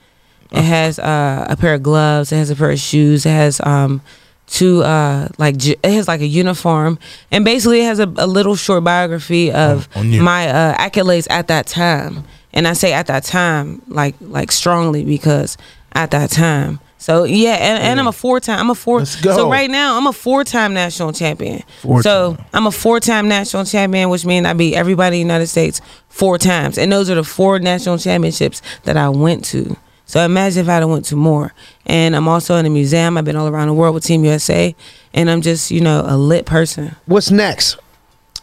[0.51, 2.31] It has uh, a pair of gloves.
[2.31, 3.25] It has a pair of shoes.
[3.25, 4.01] It has um,
[4.49, 6.99] two uh, like it has like a uniform,
[7.31, 11.27] and basically it has a, a little short biography of On- on my uh, accolades
[11.29, 12.23] at that time.
[12.51, 15.57] And I say at that time like like strongly because
[15.93, 16.79] at that time.
[16.97, 18.59] So yeah, and, and I'm a four time.
[18.59, 19.33] I'm a 4 Let's go.
[19.35, 21.63] So right now I'm a four time national champion.
[21.81, 22.45] Four so time.
[22.53, 25.79] I'm a four time national champion, which means I beat everybody in the United States
[26.09, 26.77] four times.
[26.77, 29.77] And those are the four national championships that I went to.
[30.09, 31.53] So imagine if I'd have went to more.
[31.85, 33.15] And I'm also in a museum.
[33.15, 34.75] I've been all around the world with Team USA.
[35.13, 36.95] And I'm just, you know, a lit person.
[37.05, 37.77] What's next?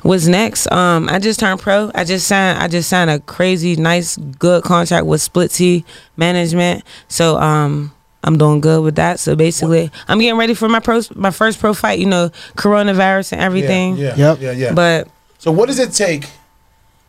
[0.02, 0.70] What's next?
[0.70, 1.90] Um, I just turned pro.
[1.92, 2.60] I just signed.
[2.62, 5.84] I just signed a crazy, nice, good contract with Split T
[6.16, 6.84] Management.
[7.08, 9.18] So um, I'm doing good with that.
[9.18, 11.98] So basically, I'm getting ready for my pro, my first pro fight.
[11.98, 13.96] You know, coronavirus and everything.
[13.96, 14.38] Yeah, Yep.
[14.40, 14.72] yeah, yeah.
[14.72, 16.26] But so what does it take?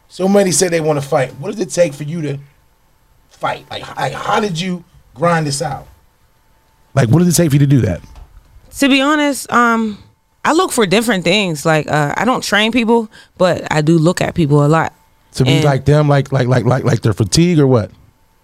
[0.08, 1.36] So many say they want to fight.
[1.36, 2.40] What does it take for you to
[3.40, 3.66] fight?
[3.70, 5.88] Like, like how did you grind this out?
[6.94, 8.02] Like, what does it take for you to do that?
[8.80, 9.98] to be honest, um,
[10.46, 11.66] I look for different things.
[11.66, 14.94] Like uh, I don't train people, but I do look at people a lot.
[15.34, 17.92] To be And- like them, like like like like like their fatigue or what?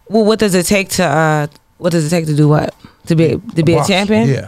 [0.10, 2.74] Well, what does it take to uh, what does it take to do what
[3.08, 3.88] to be to be a Box.
[3.88, 4.28] champion?
[4.30, 4.48] Yeah.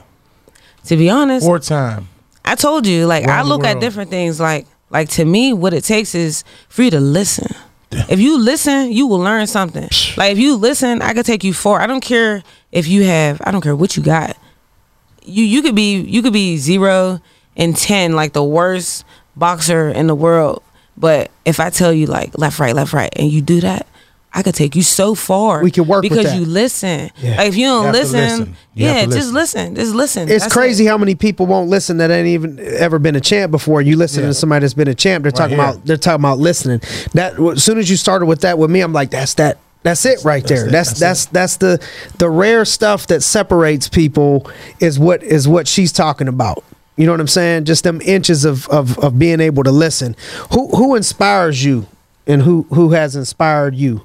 [0.85, 2.07] To be honest, Four time.
[2.43, 4.39] I told you, like I Around the look at different things.
[4.39, 7.55] Like, like to me, what it takes is for you to listen.
[7.91, 9.89] If you listen, you will learn something.
[10.17, 11.81] Like if you listen, I could take you far.
[11.81, 13.41] I don't care if you have.
[13.43, 14.37] I don't care what you got.
[15.23, 17.19] You you could be you could be zero
[17.57, 19.03] and ten, like the worst
[19.35, 20.63] boxer in the world.
[20.95, 23.87] But if I tell you like left right left right, and you do that.
[24.37, 25.63] I could take you so far.
[25.63, 26.37] We can work with because that.
[26.37, 27.09] you listen.
[27.17, 27.37] Yeah.
[27.37, 28.55] Like if you don't have to listen, listen.
[28.73, 29.73] You yeah, to just listen.
[29.73, 29.75] listen.
[29.75, 30.29] Just listen.
[30.29, 30.89] It's That's crazy it.
[30.89, 33.81] how many people won't listen that ain't even ever been a champ before.
[33.81, 34.27] You listen Yeah.
[34.29, 35.65] to somebody that's been a champ, they're talking here.
[35.65, 36.81] about they're talking about listening.
[37.13, 39.57] That as soon as you started with that with me, I'm like, that's that.
[39.83, 40.67] That's it right there.
[40.67, 40.71] it.
[40.71, 45.67] That's That's that's that's, the the rare stuff that separates people is what is what
[45.67, 46.63] she's talking about.
[46.97, 47.65] You know what I'm saying?
[47.65, 50.15] Just them inches of of, of being able to listen.
[50.53, 51.85] Who who inspires you,
[52.27, 54.01] and who who has inspired you?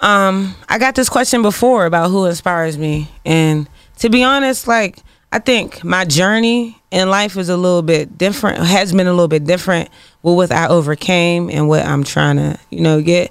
[0.00, 4.98] Um, I got this question before about who inspires me, and to be honest, like
[5.32, 8.58] I think my journey in life is a little bit different.
[8.64, 9.90] Has been a little bit different
[10.22, 13.30] with what I overcame and what I'm trying to, you know, get.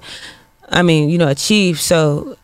[0.68, 1.80] I mean, you know, achieve.
[1.80, 2.36] So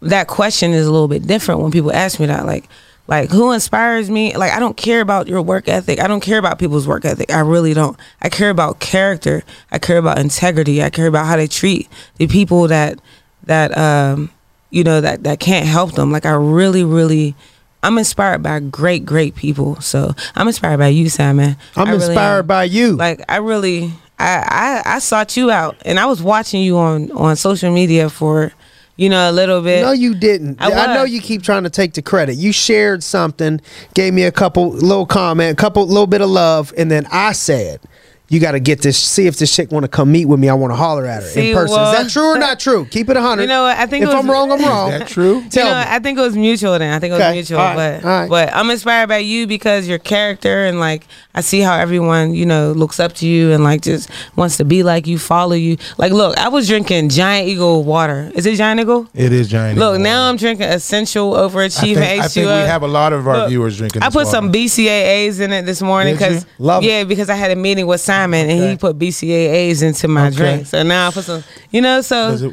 [0.00, 2.46] that question is a little bit different when people ask me that.
[2.46, 2.68] Like,
[3.06, 4.34] like who inspires me?
[4.34, 6.00] Like, I don't care about your work ethic.
[6.00, 7.32] I don't care about people's work ethic.
[7.32, 7.98] I really don't.
[8.22, 9.42] I care about character.
[9.72, 10.82] I care about integrity.
[10.82, 12.98] I care about how they treat the people that
[13.46, 14.30] that um
[14.70, 16.10] you know that that can't help them.
[16.10, 17.34] Like, I really, really.
[17.82, 19.78] I'm inspired by great, great people.
[19.82, 21.56] So I'm inspired by you, Simon.
[21.76, 22.46] I'm really inspired am.
[22.46, 22.96] by you.
[22.96, 27.12] Like I really, I, I I sought you out, and I was watching you on
[27.12, 28.52] on social media for,
[28.96, 29.82] you know, a little bit.
[29.82, 30.62] No, you didn't.
[30.62, 32.36] I I, know you keep trying to take the credit.
[32.36, 33.60] You shared something,
[33.92, 37.32] gave me a couple little comment, a couple little bit of love, and then I
[37.32, 37.80] said,
[38.28, 38.98] "You got to get this.
[38.98, 40.48] See if this chick want to come meet with me.
[40.48, 41.76] I want to holler at her See, in person.
[41.76, 42.86] well- Is that true or not true?
[42.86, 43.42] Keep it hundred.
[43.42, 43.76] You know what?
[43.76, 44.92] I think if it was- I'm wrong, I'm wrong.
[44.92, 45.40] Is that true?
[45.40, 45.94] you Tell know, me.
[45.94, 46.92] I think it was mutual then.
[46.94, 47.32] I think it was Okay.
[47.34, 48.00] mutual, All right.
[48.02, 48.30] but All right.
[48.30, 52.46] but I'm inspired by you because your character and like I see how everyone you
[52.46, 55.76] know looks up to you and like just wants to be like you, follow you.
[55.98, 58.30] Like, look, I was drinking Giant Eagle water.
[58.34, 59.06] Is it Giant Eagle?
[59.14, 59.78] It is giant.
[59.78, 60.30] Look, Eagle now water.
[60.30, 63.48] I'm drinking Essential I Overachieving think, I think we have a lot of our Look,
[63.50, 64.02] viewers drinking.
[64.02, 64.30] I put water.
[64.30, 68.00] some BCAAs in it this morning because Love yeah, because I had a meeting with
[68.00, 68.70] Simon and Okay.
[68.70, 70.36] he put BCAAs into my Okay.
[70.36, 70.66] drink.
[70.66, 72.52] So now I put some, you know, so it-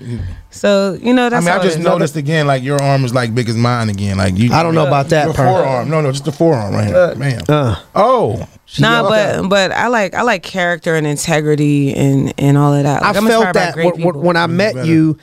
[0.53, 1.85] so you know I mean, I just it is.
[1.85, 4.17] noticed again, like your arm is like big as mine again.
[4.17, 5.47] Like you, I don't know about that Your part.
[5.63, 7.41] forearm, no, no, just the forearm right here, man.
[7.47, 9.09] Uh, oh, she Nah, got-
[9.41, 13.01] but but I like I like character and integrity and and all of that.
[13.01, 14.21] Like, I I'm felt that when, when- people.
[14.21, 14.87] when I met better.
[14.87, 15.17] you,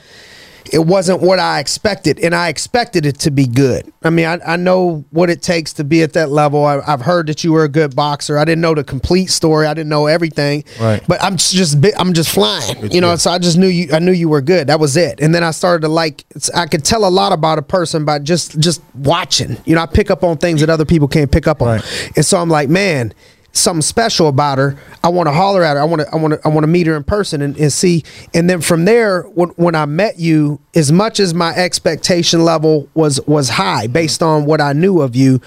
[0.71, 3.91] it wasn't what I expected, and I expected it to be good.
[4.03, 6.65] I mean, I, I know what it takes to be at that level.
[6.65, 8.37] I, I've heard that you were a good boxer.
[8.37, 9.67] I didn't know the complete story.
[9.67, 10.63] I didn't know everything.
[10.79, 11.03] Right.
[11.07, 12.77] But I'm just I'm just flying.
[12.85, 13.19] It's you know, good.
[13.19, 13.89] so I just knew you.
[13.93, 14.67] I knew you were good.
[14.67, 15.19] That was it.
[15.19, 16.25] And then I started to like.
[16.55, 19.57] I could tell a lot about a person by just just watching.
[19.65, 21.79] You know, I pick up on things that other people can't pick up on.
[21.79, 22.11] Right.
[22.15, 23.13] And so I'm like, man,
[23.51, 24.77] something special about her.
[25.03, 25.81] I want to holler at her.
[25.81, 27.71] I want to I want to I want to meet her in person and, and
[27.73, 28.03] see.
[28.33, 32.87] And then from there, when when I met you, as much as my expectation level
[32.93, 35.41] was was high based on what I knew of you,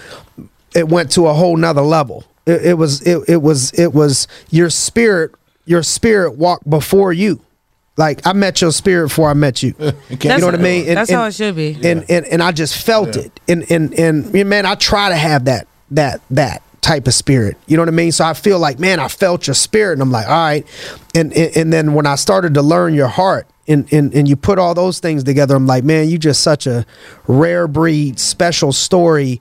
[0.75, 2.25] it went to a whole nother level.
[2.47, 5.33] It, it was it, it was it was your spirit
[5.65, 7.41] your spirit walked before you.
[7.97, 9.75] Like I met your spirit before I met you.
[9.79, 10.89] you That's- know what I mean?
[10.89, 11.75] And- that's and- how it should be.
[11.85, 13.23] and and, and I just felt Yeah.
[13.23, 13.41] it.
[13.49, 17.57] And and and man, I try to have that that that type of spirit.
[17.67, 18.13] You know what I mean?
[18.13, 20.67] So I feel like, man, I felt your spirit, and I'm like, all right.
[21.15, 23.47] And and, and then when I started to learn your heart.
[23.69, 25.55] And, and, and you put all those things together.
[25.55, 26.85] I'm like, man, you just such a
[27.29, 29.41] rare breed, special story.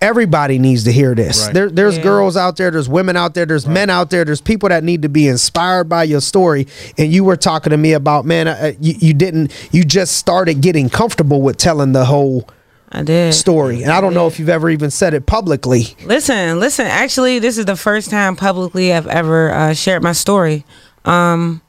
[0.00, 1.46] Everybody needs to hear this.
[1.46, 1.54] Right.
[1.54, 2.04] There, there's Yeah.
[2.04, 5.02] girls out there, there's women out there, there's men out there, there's people that need
[5.02, 6.68] to be inspired by your story.
[6.96, 10.60] And you were talking to me about, man, uh, you, you didn't, you just started
[10.60, 12.48] getting comfortable with telling the whole
[12.92, 13.34] I did.
[13.34, 13.82] story.
[13.82, 15.94] And I don't know if you've ever even said it publicly.
[16.04, 16.86] Listen, listen.
[16.86, 20.64] Actually, this is the first time publicly I've ever uh, shared my story.
[21.04, 21.62] Um,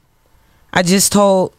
[0.73, 1.53] I just told,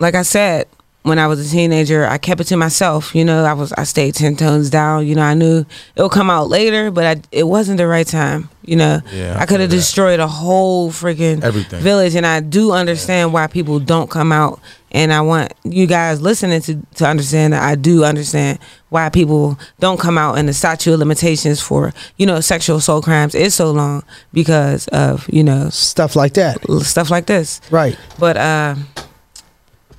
[0.00, 0.66] like I said,
[1.02, 3.14] when I was a teenager, I kept it to myself.
[3.14, 5.06] You know, I was I stayed ten tones down.
[5.06, 5.64] You know, I knew
[5.94, 8.48] it would come out later, but I, it wasn't the right time.
[8.64, 11.80] You know, Yeah, I I could have destroyed a whole freaking Everything.
[11.80, 14.58] village, and I do understand why people don't come out.
[14.96, 19.58] And I want you guys listening to to understand that I do understand why people
[19.78, 23.54] don't come out, and the statute of limitations for you know sexual assault crimes is
[23.54, 26.58] so long because of you know Stuff like that.
[26.80, 27.60] stuff like this.
[27.70, 27.96] Right.
[28.18, 28.76] But uh,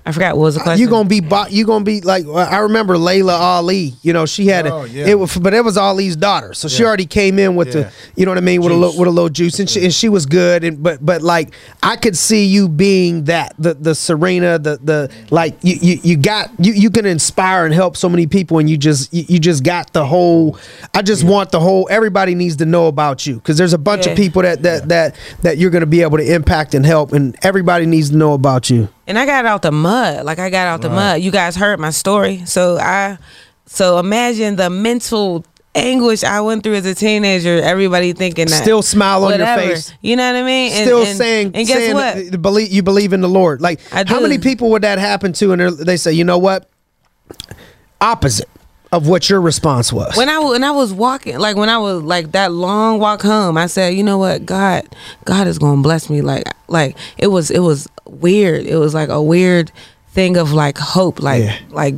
[0.08, 0.82] I forgot what was the uh, question.
[0.82, 3.94] You gonna be bo- you gonna be like uh, I remember Laila Ali.
[4.02, 5.06] You know she had Oh, a, yeah.
[5.08, 7.74] it was but it was Ali's daughter, so she already came in with Yeah.
[7.84, 9.84] the you know what I mean with a little with a little juice and she,
[9.84, 13.74] and she was good and but but like I could see you being that the
[13.74, 17.98] the Serena the the like you you, you got you you can inspire and help
[17.98, 20.58] so many people and you just you, you just got the whole
[20.94, 24.08] I just want the whole everybody needs to know about you because there's a bunch
[24.08, 27.36] of people that that that that you're gonna be able to impact and help and
[27.44, 28.88] everybody needs to know about you.
[29.08, 30.26] And I got out the mud.
[30.26, 31.22] Like I got out the mud.
[31.22, 33.18] You guys heard my story, so I,
[33.66, 37.62] so imagine the mental anguish I went through as a teenager.
[37.62, 39.94] Everybody thinking that Still smile on your face.
[40.02, 40.74] You know what I mean?
[40.74, 42.42] And- still and- saying And guess saying what?
[42.42, 43.62] believe you believe in the Lord.
[43.62, 46.70] Like how many people would that happen to and they say, "You know what?
[48.00, 48.50] Opposite
[48.92, 52.02] of what your response was." when I when I was walking, like when I was
[52.04, 54.88] like that long walk home, I said, you know what, God,
[55.26, 56.22] God is gonna bless me.
[56.22, 58.66] Like like it was it was weird.
[58.66, 59.72] It was like a weird
[60.10, 61.22] thing of like hope.
[61.22, 61.58] Like Yeah.
[61.70, 61.96] like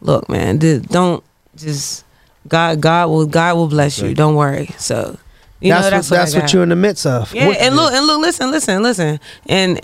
[0.00, 1.22] look, man, don't
[1.56, 2.04] just
[2.48, 4.14] God God will God will bless you.
[4.14, 4.66] Don't worry.
[4.78, 5.16] So
[5.60, 7.32] you that's know that's what, that's what you're in the midst of.
[7.32, 9.80] Yeah, What- and look, and look, listen, listen, listen, and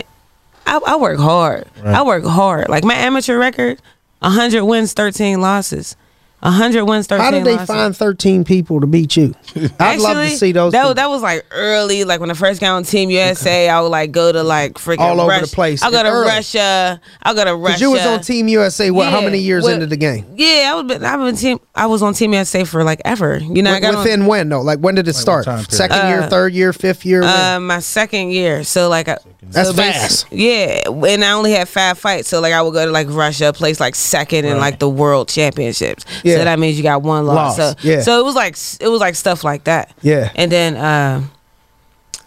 [0.67, 1.67] I, I work hard.
[1.85, 2.67] I work hard.
[2.67, 3.81] Like my amateur record,
[4.21, 5.95] hundred wins, thirteen losses.
[6.41, 7.23] Hundred wins, thirteen.
[7.25, 7.67] How did they losses.
[7.67, 9.35] find 13 people to beat you?
[9.79, 10.71] I'd love to see those.
[10.71, 10.93] That, people.
[10.95, 13.67] that was like early, like when I first got on Team USA.
[13.69, 15.45] I would like go to like freaking All over Russia.
[15.45, 15.83] the place.
[15.83, 16.27] I go to Early.
[16.27, 17.01] Russia.
[17.21, 17.65] I go to Russia.
[17.67, 18.89] Because you was on Team USA.
[18.91, 19.09] What?
[19.09, 20.25] How many years Well, into the game?
[20.35, 20.85] Yeah, I was.
[20.85, 21.59] been- I've been team.
[21.75, 23.37] I was on Team USA for like ever.
[23.39, 24.61] You know, I got on- Within when though?
[24.61, 25.45] Like when did it start?
[25.71, 27.23] Second year, third year, fifth year.
[27.23, 28.63] Uh, my second year.
[28.63, 30.25] So like, I, That's so basi- fast.
[30.31, 32.27] Yeah, and I only had five fights.
[32.27, 35.29] So like, I would go to like Russia, place like second in like the world
[35.29, 36.05] championships.
[36.23, 36.37] Yeah.
[36.37, 37.57] So that means you got one loss.
[37.57, 38.01] Loss, So yeah.
[38.01, 39.93] So it was like it was like stuff like that.
[40.01, 40.31] Yeah.
[40.35, 41.23] And then, uh,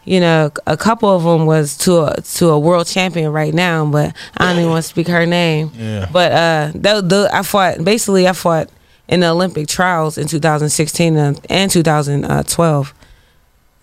[0.04, 3.84] you know, a couple of them was to a to a world champion right now,
[3.84, 5.70] but I don't even want to speak her name.
[5.76, 6.08] Yeah.
[6.10, 8.68] But uh, the, the I fought basically I fought
[9.08, 12.94] in the Olympic trials in 2016 and, and 2012.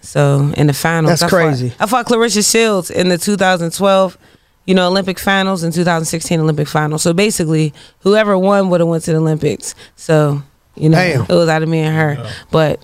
[0.01, 1.73] So in the finals, That's I fought- crazy.
[1.79, 4.17] I fought Claressa Shields in the 2012,
[4.65, 7.01] you know, Olympic finals and 2016 Olympic finals.
[7.01, 9.75] So basically, whoever won would have went to the Olympics.
[9.95, 10.41] So
[10.75, 11.21] you know, Damn.
[11.23, 12.31] it was out of me and her.
[12.51, 12.81] But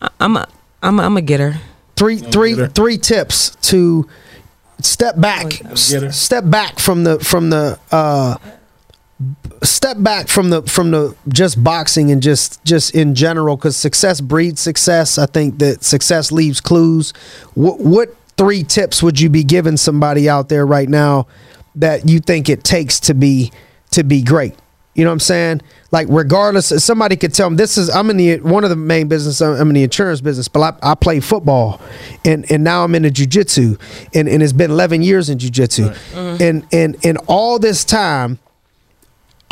[0.00, 0.46] I- I'm a,
[0.82, 1.56] I'm a, I'm a getter.
[1.96, 2.68] three, three, get her.
[2.68, 4.08] three tips to
[4.80, 5.48] step back.
[5.50, 6.12] Get her.
[6.12, 8.36] Step back from the from the uh,
[9.62, 14.20] step back from the from the just boxing and just just in general because success
[14.20, 15.18] breeds success.
[15.18, 17.12] I think that success leaves clues.
[17.54, 21.26] What what three tips would you be giving somebody out there right now
[21.74, 23.52] that you think it takes to be
[23.92, 24.54] to be great?
[24.94, 25.62] You know what I'm saying?
[25.90, 29.08] Like regardless, somebody could tell them this is I'm in the one of the main
[29.08, 29.40] business.
[29.40, 31.80] Uh, I'm in the insurance business, but I, I play football,
[32.26, 33.80] and and now I'm into jujitsu,
[34.14, 36.42] and and it's been 11 years in jujitsu, mm-hmm.
[36.42, 38.38] and and and all this time.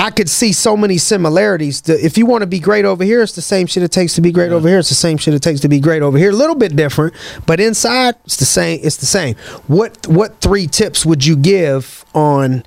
[0.01, 1.83] I could see so many similarities.
[1.83, 4.15] The, if you want to be great over here, it's the same shit it takes
[4.15, 4.79] to be great over here.
[4.79, 6.31] It's the same shit it takes to be great over here.
[6.31, 7.13] A little bit different,
[7.45, 8.81] but inside it's the same.
[8.83, 9.35] It's the same.
[9.67, 12.65] What what three tips would you give on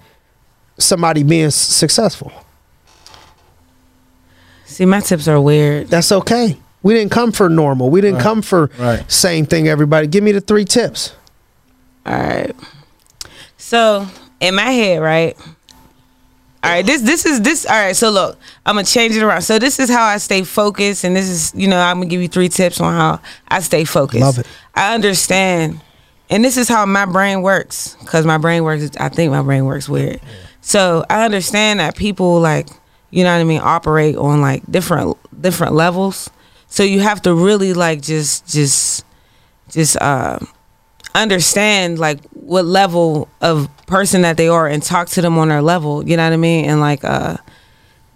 [0.78, 2.32] somebody being s- successful?
[4.65, 5.88] See, my tips are weird.
[5.88, 6.58] That's okay.
[6.84, 7.89] We didn't come for normal.
[7.89, 9.10] We didn't come for Right.
[9.12, 9.67] same thing.
[9.67, 11.13] Everybody, give me the three tips.
[12.06, 12.56] All right.
[13.58, 14.08] So
[14.39, 15.36] in my head, right?
[16.63, 16.86] All right.
[16.86, 17.65] This this is this.
[17.65, 17.95] All right.
[17.95, 19.41] So look, I'm gonna change it around.
[19.41, 22.21] So this is how I stay focused, and this is you know I'm gonna give
[22.21, 24.21] you three tips on how I stay focused.
[24.21, 24.47] Love it.
[24.73, 25.82] I understand,
[26.30, 28.89] and this is how my brain works because my brain works.
[28.97, 30.21] I think my brain works weird.
[30.62, 32.69] So I understand that people like
[33.12, 36.30] you know what I mean operate on like different different levels.
[36.67, 39.06] So you have to really like just just
[39.69, 40.39] just uh
[41.15, 45.62] understand like what level of person that they are and talk to them on their
[45.62, 47.38] level you know what i mean and like uh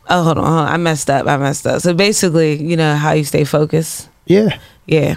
[0.10, 2.96] oh hold on, hold on i messed up i messed up so basically you know
[2.96, 5.16] how you stay focused Yeah, yeah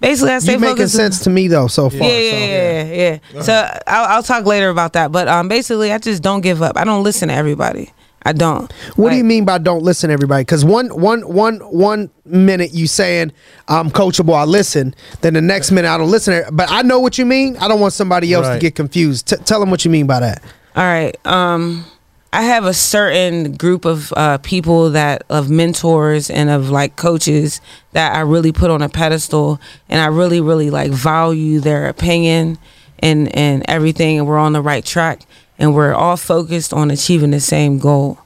[0.00, 1.98] basically i stay you making focused sense to me though so far.
[1.98, 2.12] yeah, so.
[2.12, 3.42] yeah, yeah, yeah, yeah.
[3.42, 5.10] So I'll, I'll talk later about that.
[5.10, 6.76] But um, basically, I just don't give up.
[6.76, 7.90] I don't listen to everybody.
[8.22, 8.70] I don't.
[8.96, 10.42] What do you mean by don't listen everybody?
[10.42, 13.32] Because one, one, one, one minute you saying
[13.68, 14.94] I'm coachable, I listen.
[15.20, 16.44] Then the next minute I don't listen.
[16.52, 17.56] But I know what you mean.
[17.56, 19.28] I don't want somebody else to get confused.
[19.28, 20.42] T- tell them what you mean by that.
[20.76, 21.16] All right.
[21.26, 21.84] Um,
[22.32, 27.60] I have a certain group of uh, people that of mentors and of like coaches
[27.92, 32.58] that I really put on a pedestal, and I really, really like value their opinion
[32.98, 35.22] and and everything, and we're on the right track,
[35.58, 38.18] and we're all focused on achieving the same goal.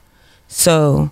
[0.48, 1.10] So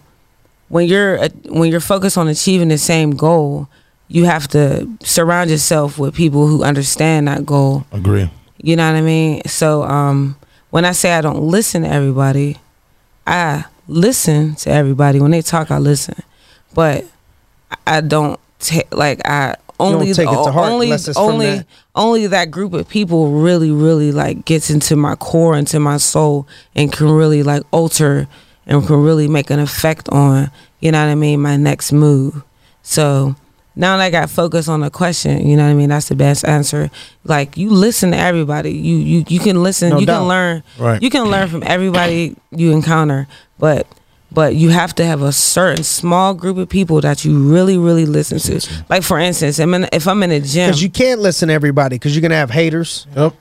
[0.69, 3.69] when you're uh, when you're focused on achieving the same goal,
[4.09, 7.87] you have to surround yourself with people who understand that goal.
[7.93, 8.31] Agree.
[8.59, 9.43] You know what I mean?
[9.47, 10.37] So um,
[10.71, 12.59] when I say I don't listen to everybody,
[13.27, 15.21] I listen to everybody.
[15.21, 16.23] When they talk, I listen,
[16.75, 17.05] but
[17.87, 21.47] I don't take like I only take it to heart only unless it's from only
[21.47, 21.67] that.
[21.95, 26.47] only that group of people really really like gets into my core into my soul
[26.75, 28.29] and can really like alter
[28.67, 32.43] and can really make an effect on you know what I mean my next move.
[32.83, 33.37] So
[33.77, 35.91] now that I got focused on the question, you know what I mean.
[35.91, 36.91] That's the best answer.
[37.25, 38.73] Like you listen to everybody.
[38.73, 39.91] You you you can listen.
[39.91, 40.21] No you doubt.
[40.21, 40.63] can learn.
[40.79, 41.03] Right.
[41.03, 43.87] You can learn from everybody you encounter, but
[44.33, 48.07] but you have to have a certain small group of people that you really really
[48.07, 48.85] listen to.
[48.89, 51.55] Like for instance, I mean, if I'm in a gym, Because you can't listen to
[51.55, 51.97] everybody.
[51.97, 53.07] Because you're gonna have haters.
[53.17, 53.35] Yep.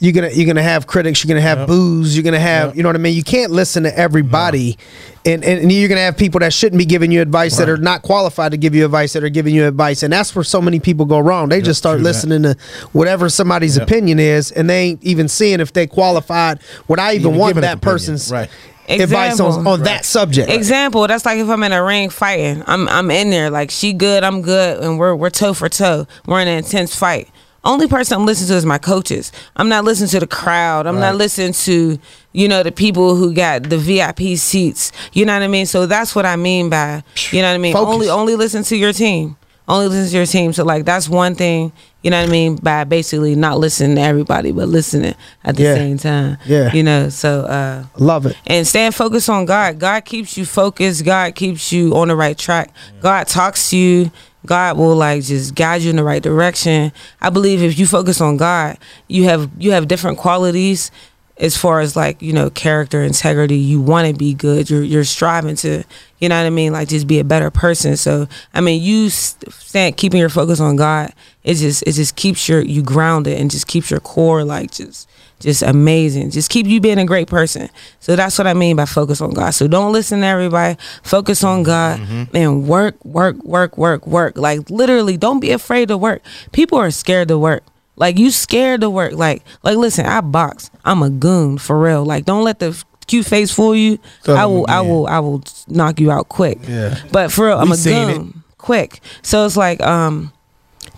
[0.00, 1.24] You're gonna you're gonna have critics.
[1.24, 1.68] You're gonna have Yep.
[1.68, 2.16] boos.
[2.16, 2.76] You're gonna have Yep.
[2.76, 3.14] you know what I mean.
[3.14, 4.76] You can't listen to everybody,
[5.24, 7.76] and, and and you're gonna have people that shouldn't be giving you advice that are
[7.78, 10.60] not qualified to give you advice that are giving you advice, and that's where so
[10.60, 11.48] many people go wrong.
[11.48, 12.08] They just start true that.
[12.08, 12.56] listening to
[12.92, 13.86] whatever somebody's Yep.
[13.88, 16.58] opinion is, and they ain't even seeing if they qualified.
[16.88, 18.50] Would I even, Even want that person's Right.
[18.88, 19.72] Advice on, Example.
[19.72, 20.50] on that subject?
[20.50, 22.62] Example, that's like if I'm in a ring fighting.
[22.66, 26.06] I'm I'm in there like she good, I'm good, and we're we're toe for toe.
[26.26, 27.28] We're in an intense fight.
[27.64, 29.32] only person I'm listening to is my coaches.
[29.56, 30.86] I'm not listening to the crowd.
[30.86, 31.98] I'm not listening to
[32.32, 34.92] you know the people who got the VIP seats.
[35.12, 35.66] You know what I mean?
[35.66, 37.72] So that's what I mean by you know what I mean.
[37.72, 37.94] Focus.
[37.94, 39.36] Only only listen to your team.
[39.66, 40.52] Only listen to your team.
[40.52, 41.72] So like that's one thing.
[42.04, 45.62] You know what I mean by basically not listening to everybody, but listening at the
[45.62, 45.74] Yeah.
[45.74, 46.36] same time.
[46.46, 46.72] Yeah.
[46.72, 47.08] You know.
[47.08, 47.40] So.
[47.46, 48.36] uh Love it.
[48.46, 49.78] and staying focused on God.
[49.78, 51.04] God keeps you focused.
[51.04, 52.70] God keeps you on the right track.
[53.00, 54.10] God talks to you.
[54.46, 56.92] God will like just guide you in the right direction.
[57.22, 58.76] I believe if you focus on God,
[59.08, 60.90] you have you have different qualities
[61.36, 64.70] as far as like you know character integrity you want to be good.
[64.70, 65.84] You're you're striving to
[66.18, 66.72] you know what i mean?
[66.72, 67.96] Like just be a better person.
[67.96, 71.12] So i mean you st- stand keeping your focus on god
[71.42, 75.08] it just it just keeps your you grounded and just keeps your core like just
[75.40, 76.30] just amazing.
[76.30, 77.68] Just keep you being a great person.
[78.00, 79.50] So that's what i mean by focus on god.
[79.50, 80.78] So don't listen to everybody.
[81.02, 82.36] Focus on god mm-hmm.
[82.36, 84.38] and work work work work work.
[84.38, 86.22] Like literally don't be afraid to work.
[86.52, 87.62] People are scared to work
[87.96, 89.12] like you scared to work.
[89.12, 90.70] Like like listen, I box.
[90.84, 92.04] I'm a goon for real.
[92.04, 93.98] Like don't let the cute face fool you.
[94.24, 96.58] Tell I will I will I will knock you out quick.
[96.66, 96.98] Yeah.
[97.12, 97.82] But for real, I'm We a
[98.16, 98.42] goon.
[98.58, 99.00] Quick.
[99.22, 100.32] So it's like um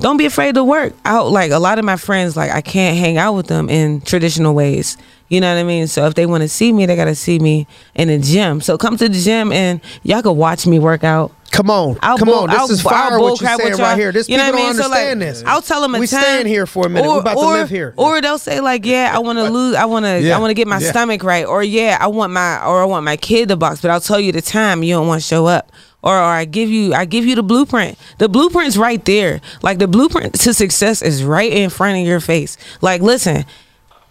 [0.01, 2.97] don't be afraid to work out like a lot of my friends like i can't
[2.99, 4.97] hang out with them in traditional ways
[5.29, 7.39] you know what i mean so if they want to see me they gotta see
[7.39, 11.03] me in the gym so come to the gym and y'all can watch me work
[11.05, 12.51] out Come on, I'll come bull- on.
[12.51, 13.19] This I'll- is fire.
[13.19, 14.13] What you're saying right here.
[14.13, 14.83] This You know people what I don't mean?
[14.83, 15.43] So, like, understand this.
[15.47, 16.21] I'll tell them a We time.
[16.21, 17.09] staying here for a minute.
[17.09, 17.95] We're about to live here.
[17.97, 19.75] Or they'll say like, "Yeah, I want to lose.
[19.75, 20.21] I want to.
[20.21, 20.37] Yeah.
[20.37, 20.91] I want to get my Yeah.
[20.91, 23.91] stomach right." Or yeah, I want my or I want my kid to box, but
[23.91, 25.73] I'll tell you the time you don't want to show up.
[26.03, 27.99] Or, or I give you I give you the blueprint.
[28.19, 29.41] The blueprint's right there.
[29.63, 32.57] Like the blueprint to success is right in front of your face.
[32.81, 33.45] Like listen,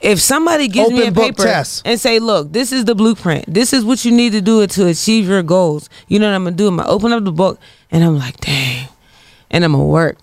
[0.02, 1.84] if somebody gives me a paper test.
[1.86, 3.46] and say, "Look, this is the blueprint.
[3.48, 6.44] This is what you need to do to achieve your goals." You know what I'm
[6.44, 6.68] gonna do?
[6.68, 7.60] I'm gonna open up the book
[7.92, 8.90] and I'm like, "Dang,"
[9.50, 10.18] and I'm gonna work.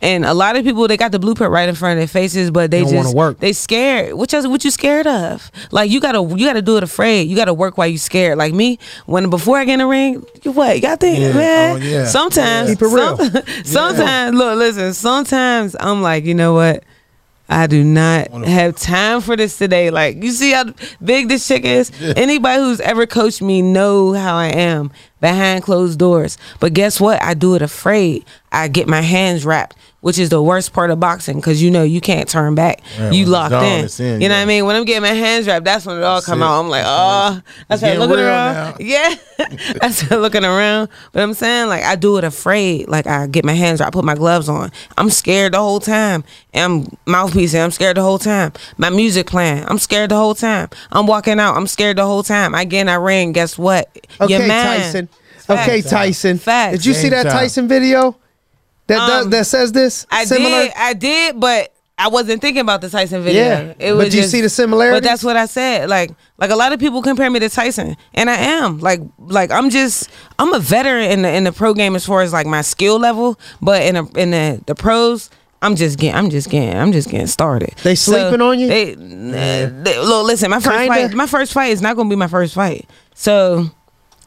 [0.00, 2.50] And a lot of people they got the blueprint right in front of their faces,
[2.52, 3.38] but they, They just work.
[3.40, 4.14] they scared.
[4.14, 5.50] What you what you scared of?
[5.72, 7.22] Like you gotta you gotta do it afraid.
[7.28, 8.38] You gotta work while you scared.
[8.38, 10.80] Like me, when before I get in the ring, you what?
[10.80, 11.32] Y'all think, Yeah.
[11.32, 11.72] man?
[11.76, 12.04] Oh, yeah.
[12.06, 13.16] Sometimes Keep it real.
[13.16, 14.94] some- sometimes look, listen.
[14.94, 16.84] Sometimes I'm like, you know what?
[17.50, 19.90] I do not have time for this today.
[19.90, 20.66] Like you see how
[21.02, 21.90] big this chick is.
[22.00, 24.90] Anybody who's ever coached me know how I am
[25.20, 26.36] behind closed doors.
[26.60, 27.22] But guess what?
[27.22, 28.26] I do it afraid.
[28.52, 29.76] I get my hands wrapped,
[30.08, 32.80] which is the worst part of boxing because you know you can't turn back.
[32.98, 33.88] Right, you locked gone, in.
[33.98, 34.40] in, You know what.
[34.40, 34.64] I mean?
[34.64, 36.46] When I'm getting my hands wrapped, that's when it all come it.
[36.46, 36.60] out.
[36.60, 38.54] I'm like, oh, I It's start looking around.
[38.54, 38.76] now.
[38.80, 39.14] Yeah,
[39.82, 40.88] I start looking around.
[41.12, 42.88] But I'm saying like I do it afraid.
[42.88, 44.72] Like I get my hands wrapped, I put my gloves on.
[44.96, 46.24] I'm scared the whole time.
[46.54, 47.54] And I'm mouthpiece.
[47.54, 48.54] I'm scared the whole time.
[48.78, 49.62] My music playing.
[49.68, 50.70] I'm scared the whole time.
[50.90, 51.54] I'm walking out.
[51.54, 52.54] I'm scared the whole time.
[52.54, 53.32] Again, I get in that ring.
[53.32, 53.90] Guess what?
[54.22, 54.80] Okay, Your man.
[54.80, 55.08] Tyson.
[55.50, 56.38] Okay, Tyson.
[56.38, 56.78] Facts.
[56.78, 57.32] Did you see that time.
[57.32, 58.16] Tyson video?
[58.88, 60.06] That does, Um, that says this.
[60.10, 60.64] I Similar?
[60.64, 63.42] did, I did, but I wasn't thinking about the Tyson video.
[63.42, 64.96] Yeah, it but was you just- see the similarity.
[64.96, 65.88] But that's what I said.
[65.88, 68.78] Like, like a lot of people compare me to Tyson, and I am.
[68.80, 70.08] Like, like I'm just,
[70.38, 72.98] I'm a veteran in the in the pro game as far as like my skill
[72.98, 75.30] level, but in a, in the the pros.
[75.60, 77.74] I'm just getting, I'm just getting, I'm just getting started.
[77.82, 78.68] They sleeping on you?
[78.68, 80.94] They, uh, they- look, listen, my first Kinda.
[81.08, 82.88] fight, my first fight is not gonna be my first fight.
[83.16, 83.68] So,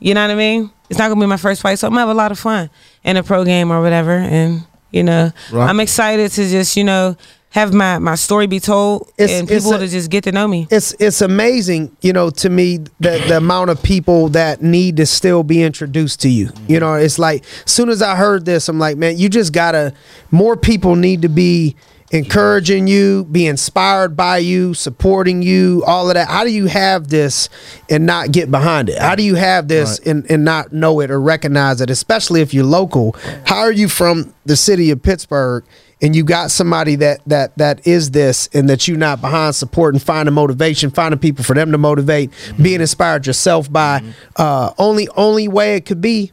[0.01, 0.69] you know what I mean?
[0.89, 2.69] It's not gonna be my first fight, so I'm gonna have a lot of fun
[3.05, 4.11] in a pro game or whatever.
[4.11, 5.69] And you know, Right.
[5.69, 7.15] I'm excited to just you know
[7.51, 10.47] have my my story be told It's- and people a- to just get to know
[10.47, 10.67] me.
[10.71, 15.05] it's it's amazing, you know, to me the the amount of people that need to
[15.05, 16.49] still be introduced to you.
[16.67, 19.93] You know, it's like soon as I heard this, I'm like, man, you just gotta
[20.31, 21.75] more people need to be
[22.11, 26.27] encouraging you, be inspired by you, supporting you, all of that.
[26.27, 27.49] How do you have this
[27.89, 28.99] and not get behind it?
[28.99, 30.07] How do you have this Right.
[30.07, 33.15] and, and not know it or recognize it, especially if you're local?
[33.45, 35.63] How are you from the city of Pittsburgh
[36.01, 39.99] and you got somebody that that that is this and that you're not behind supporting,
[39.99, 42.31] finding motivation, finding people for them to motivate,
[42.61, 44.03] being inspired yourself by
[44.35, 46.31] uh only only way it could be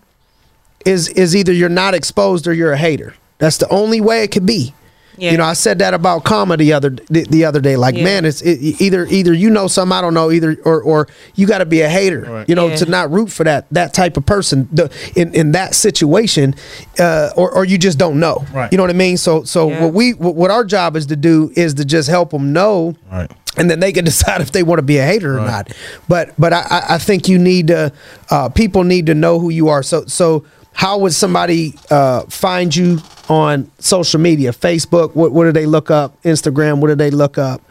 [0.87, 3.15] is is either you're not exposed or you're a hater.
[3.39, 4.75] That's the only way it could be.
[5.19, 5.33] Yeah.
[5.33, 7.77] You know, I said that about Kama the other the, the other day.
[7.77, 8.05] Like, Yeah.
[8.05, 11.47] man, it's it, either either you know something I don't know, either or or you
[11.47, 12.21] got to be a hater.
[12.29, 12.49] Right.
[12.49, 12.77] You know, Yeah.
[12.77, 16.55] to not root for that that type of person the, in in that situation,
[16.99, 18.45] uh, or or you just don't know.
[18.53, 18.71] Right.
[18.73, 19.17] You know what I mean?
[19.17, 19.85] So so Yeah.
[19.85, 22.95] what we what what our job is to do is to just help them know
[23.11, 23.31] Right.
[23.57, 25.73] and then they can decide if they want to be a hater or not.
[26.09, 27.93] But but I, I- I think you need to
[28.31, 29.83] uh, people need to know who you are.
[29.83, 34.53] So so how would somebody uh, find you on social media?
[34.53, 35.15] Facebook.
[35.15, 36.21] What what do they look up?
[36.23, 36.79] Instagram.
[36.81, 37.63] What do they look up?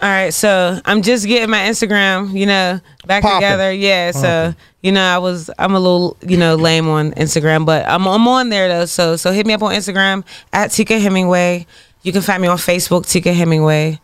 [0.00, 3.38] All right, so I'm just getting my Instagram, you know, back Poppin'.
[3.38, 3.72] together.
[3.72, 7.84] Yeah, so you know, I was I'm a little, you know, lame on Instagram, but
[7.84, 8.84] I'm I'm on there though.
[8.84, 11.66] So so hit me up on Instagram at Tika Hemingway.
[12.02, 14.00] You can find me on Facebook, Tika Hemingway.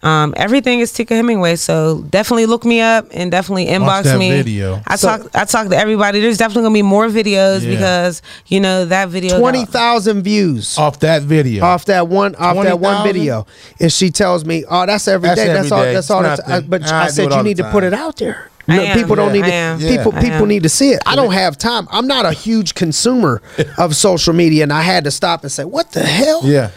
[0.00, 4.30] Um, everything is Tika Hemingway, so definitely look me up and definitely inbox that me.
[4.30, 4.80] video.
[4.86, 6.20] I So- talk, I talk to everybody.
[6.20, 7.70] There's definitely gonna be more videos Yeah.
[7.70, 9.38] because you know that video.
[9.40, 11.64] Twenty thousand views Off that video.
[11.64, 13.04] off that one off that one 20,000?
[13.12, 13.46] video,
[13.80, 15.48] and she tells me, "Oh, that's every That's day.
[15.48, 15.82] every That's all.
[15.82, 15.94] day.
[15.94, 16.22] That's all.
[16.22, 18.50] That's, I, but I I said you need to put it out there.
[18.68, 18.98] No, am.
[18.98, 19.78] people don't Yeah, need I am.
[19.80, 21.00] People I people need to see it.
[21.06, 21.88] I don't have time.
[21.90, 23.40] I'm not a huge consumer
[23.78, 26.42] of social media, and I had to stop and say, "What the hell?
[26.44, 26.68] Yeah.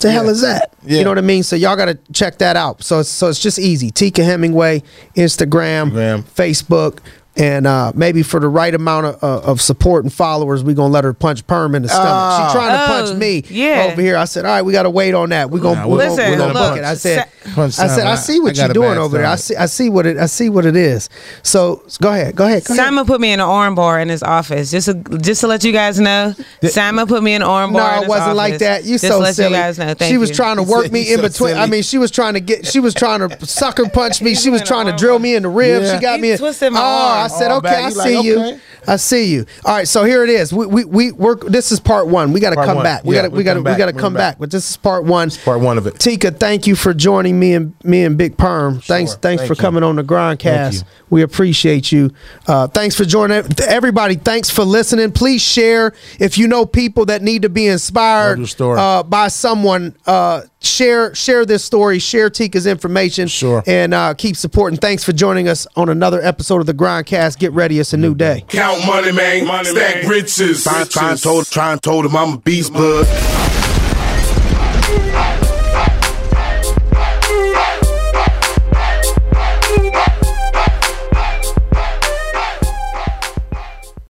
[0.00, 0.72] The hell is that?
[0.82, 0.98] Yeah.
[0.98, 1.42] You know what I mean?
[1.42, 2.82] So y'all got to check that out.
[2.82, 3.90] So it's, so it's just easy.
[3.90, 4.82] Tika Hemingway,
[5.14, 6.22] Instagram, Instagram.
[6.22, 6.98] Facebook.
[7.40, 10.92] And uh, maybe for the right amount of, uh, of support and followers, we're gonna
[10.92, 12.06] let her punch Perm in the stomach.
[12.12, 12.48] Oh.
[12.48, 13.88] She trying to Oh, punch me yeah.
[13.90, 14.16] over here.
[14.18, 15.50] I said, all right, we got to wait on that.
[15.50, 16.84] We gonna, Nah, we we're- gonna, Listen, we gonna look, book it.
[16.84, 18.12] I said, Punch I said, time.
[18.12, 19.26] I see what I you're doing bad over there.
[19.26, 21.08] I see, I see what it, I see what it is.
[21.42, 22.84] So go ahead, go ahead, go ahead.
[22.86, 24.70] Simon put me in an arm bar in his office.
[24.70, 26.34] Just to, just to let you guys know,
[26.64, 27.94] Simon put me in an arm bar.
[27.94, 28.84] in No, it wasn't like that.
[28.84, 29.50] You just so to let silly.
[29.50, 29.94] you guys know.
[29.94, 30.34] Thank she was you.
[30.36, 31.56] trying to work said me you in so between.
[31.56, 32.66] I mean, she was trying to get.
[32.66, 34.34] She was trying to sucker punch me.
[34.34, 35.90] She was trying to drill me in the ribs.
[35.90, 36.32] She got me.
[36.32, 37.29] In, twisted my oh, arm.
[37.38, 37.78] Said, okay, back.
[37.84, 38.38] I You see like, you.
[38.40, 38.60] okay.
[38.88, 39.44] I see you.
[39.66, 40.52] All right, so here it is.
[40.54, 41.42] We we we work.
[41.46, 42.32] This is part one.
[42.32, 42.84] We got to come one.
[42.84, 43.04] back.
[43.04, 43.78] We Yeah, got to we got to come we back.
[43.78, 44.38] got to come back.
[44.38, 45.30] But this is part one.
[45.44, 45.98] Part one of it.
[45.98, 48.80] Tika, thank you for joining me and me and Big Perm.
[48.80, 49.60] Thanks, thanks Thank for you.
[49.60, 50.84] coming on the Grindcast.
[51.10, 52.10] We appreciate you.
[52.46, 54.14] Uh, thanks for joining everybody.
[54.14, 55.12] Thanks for listening.
[55.12, 58.78] Please share if you know people that need to be inspired Love your story.
[58.80, 59.94] uh, by someone.
[60.06, 61.98] Uh, share share this story.
[61.98, 63.28] Share Tika's information.
[63.28, 63.62] Sure.
[63.66, 64.78] And uh, keep supporting.
[64.78, 67.38] Thanks for joining us on another episode of the Grindcast.
[67.38, 67.78] Get ready.
[67.78, 68.44] It's a new day.
[68.48, 69.46] Count money, man.
[69.46, 70.08] Money, Stack man.
[70.08, 70.62] riches.
[70.64, 73.39] Trying, trying, told, trying, told him I'm a beast, bud.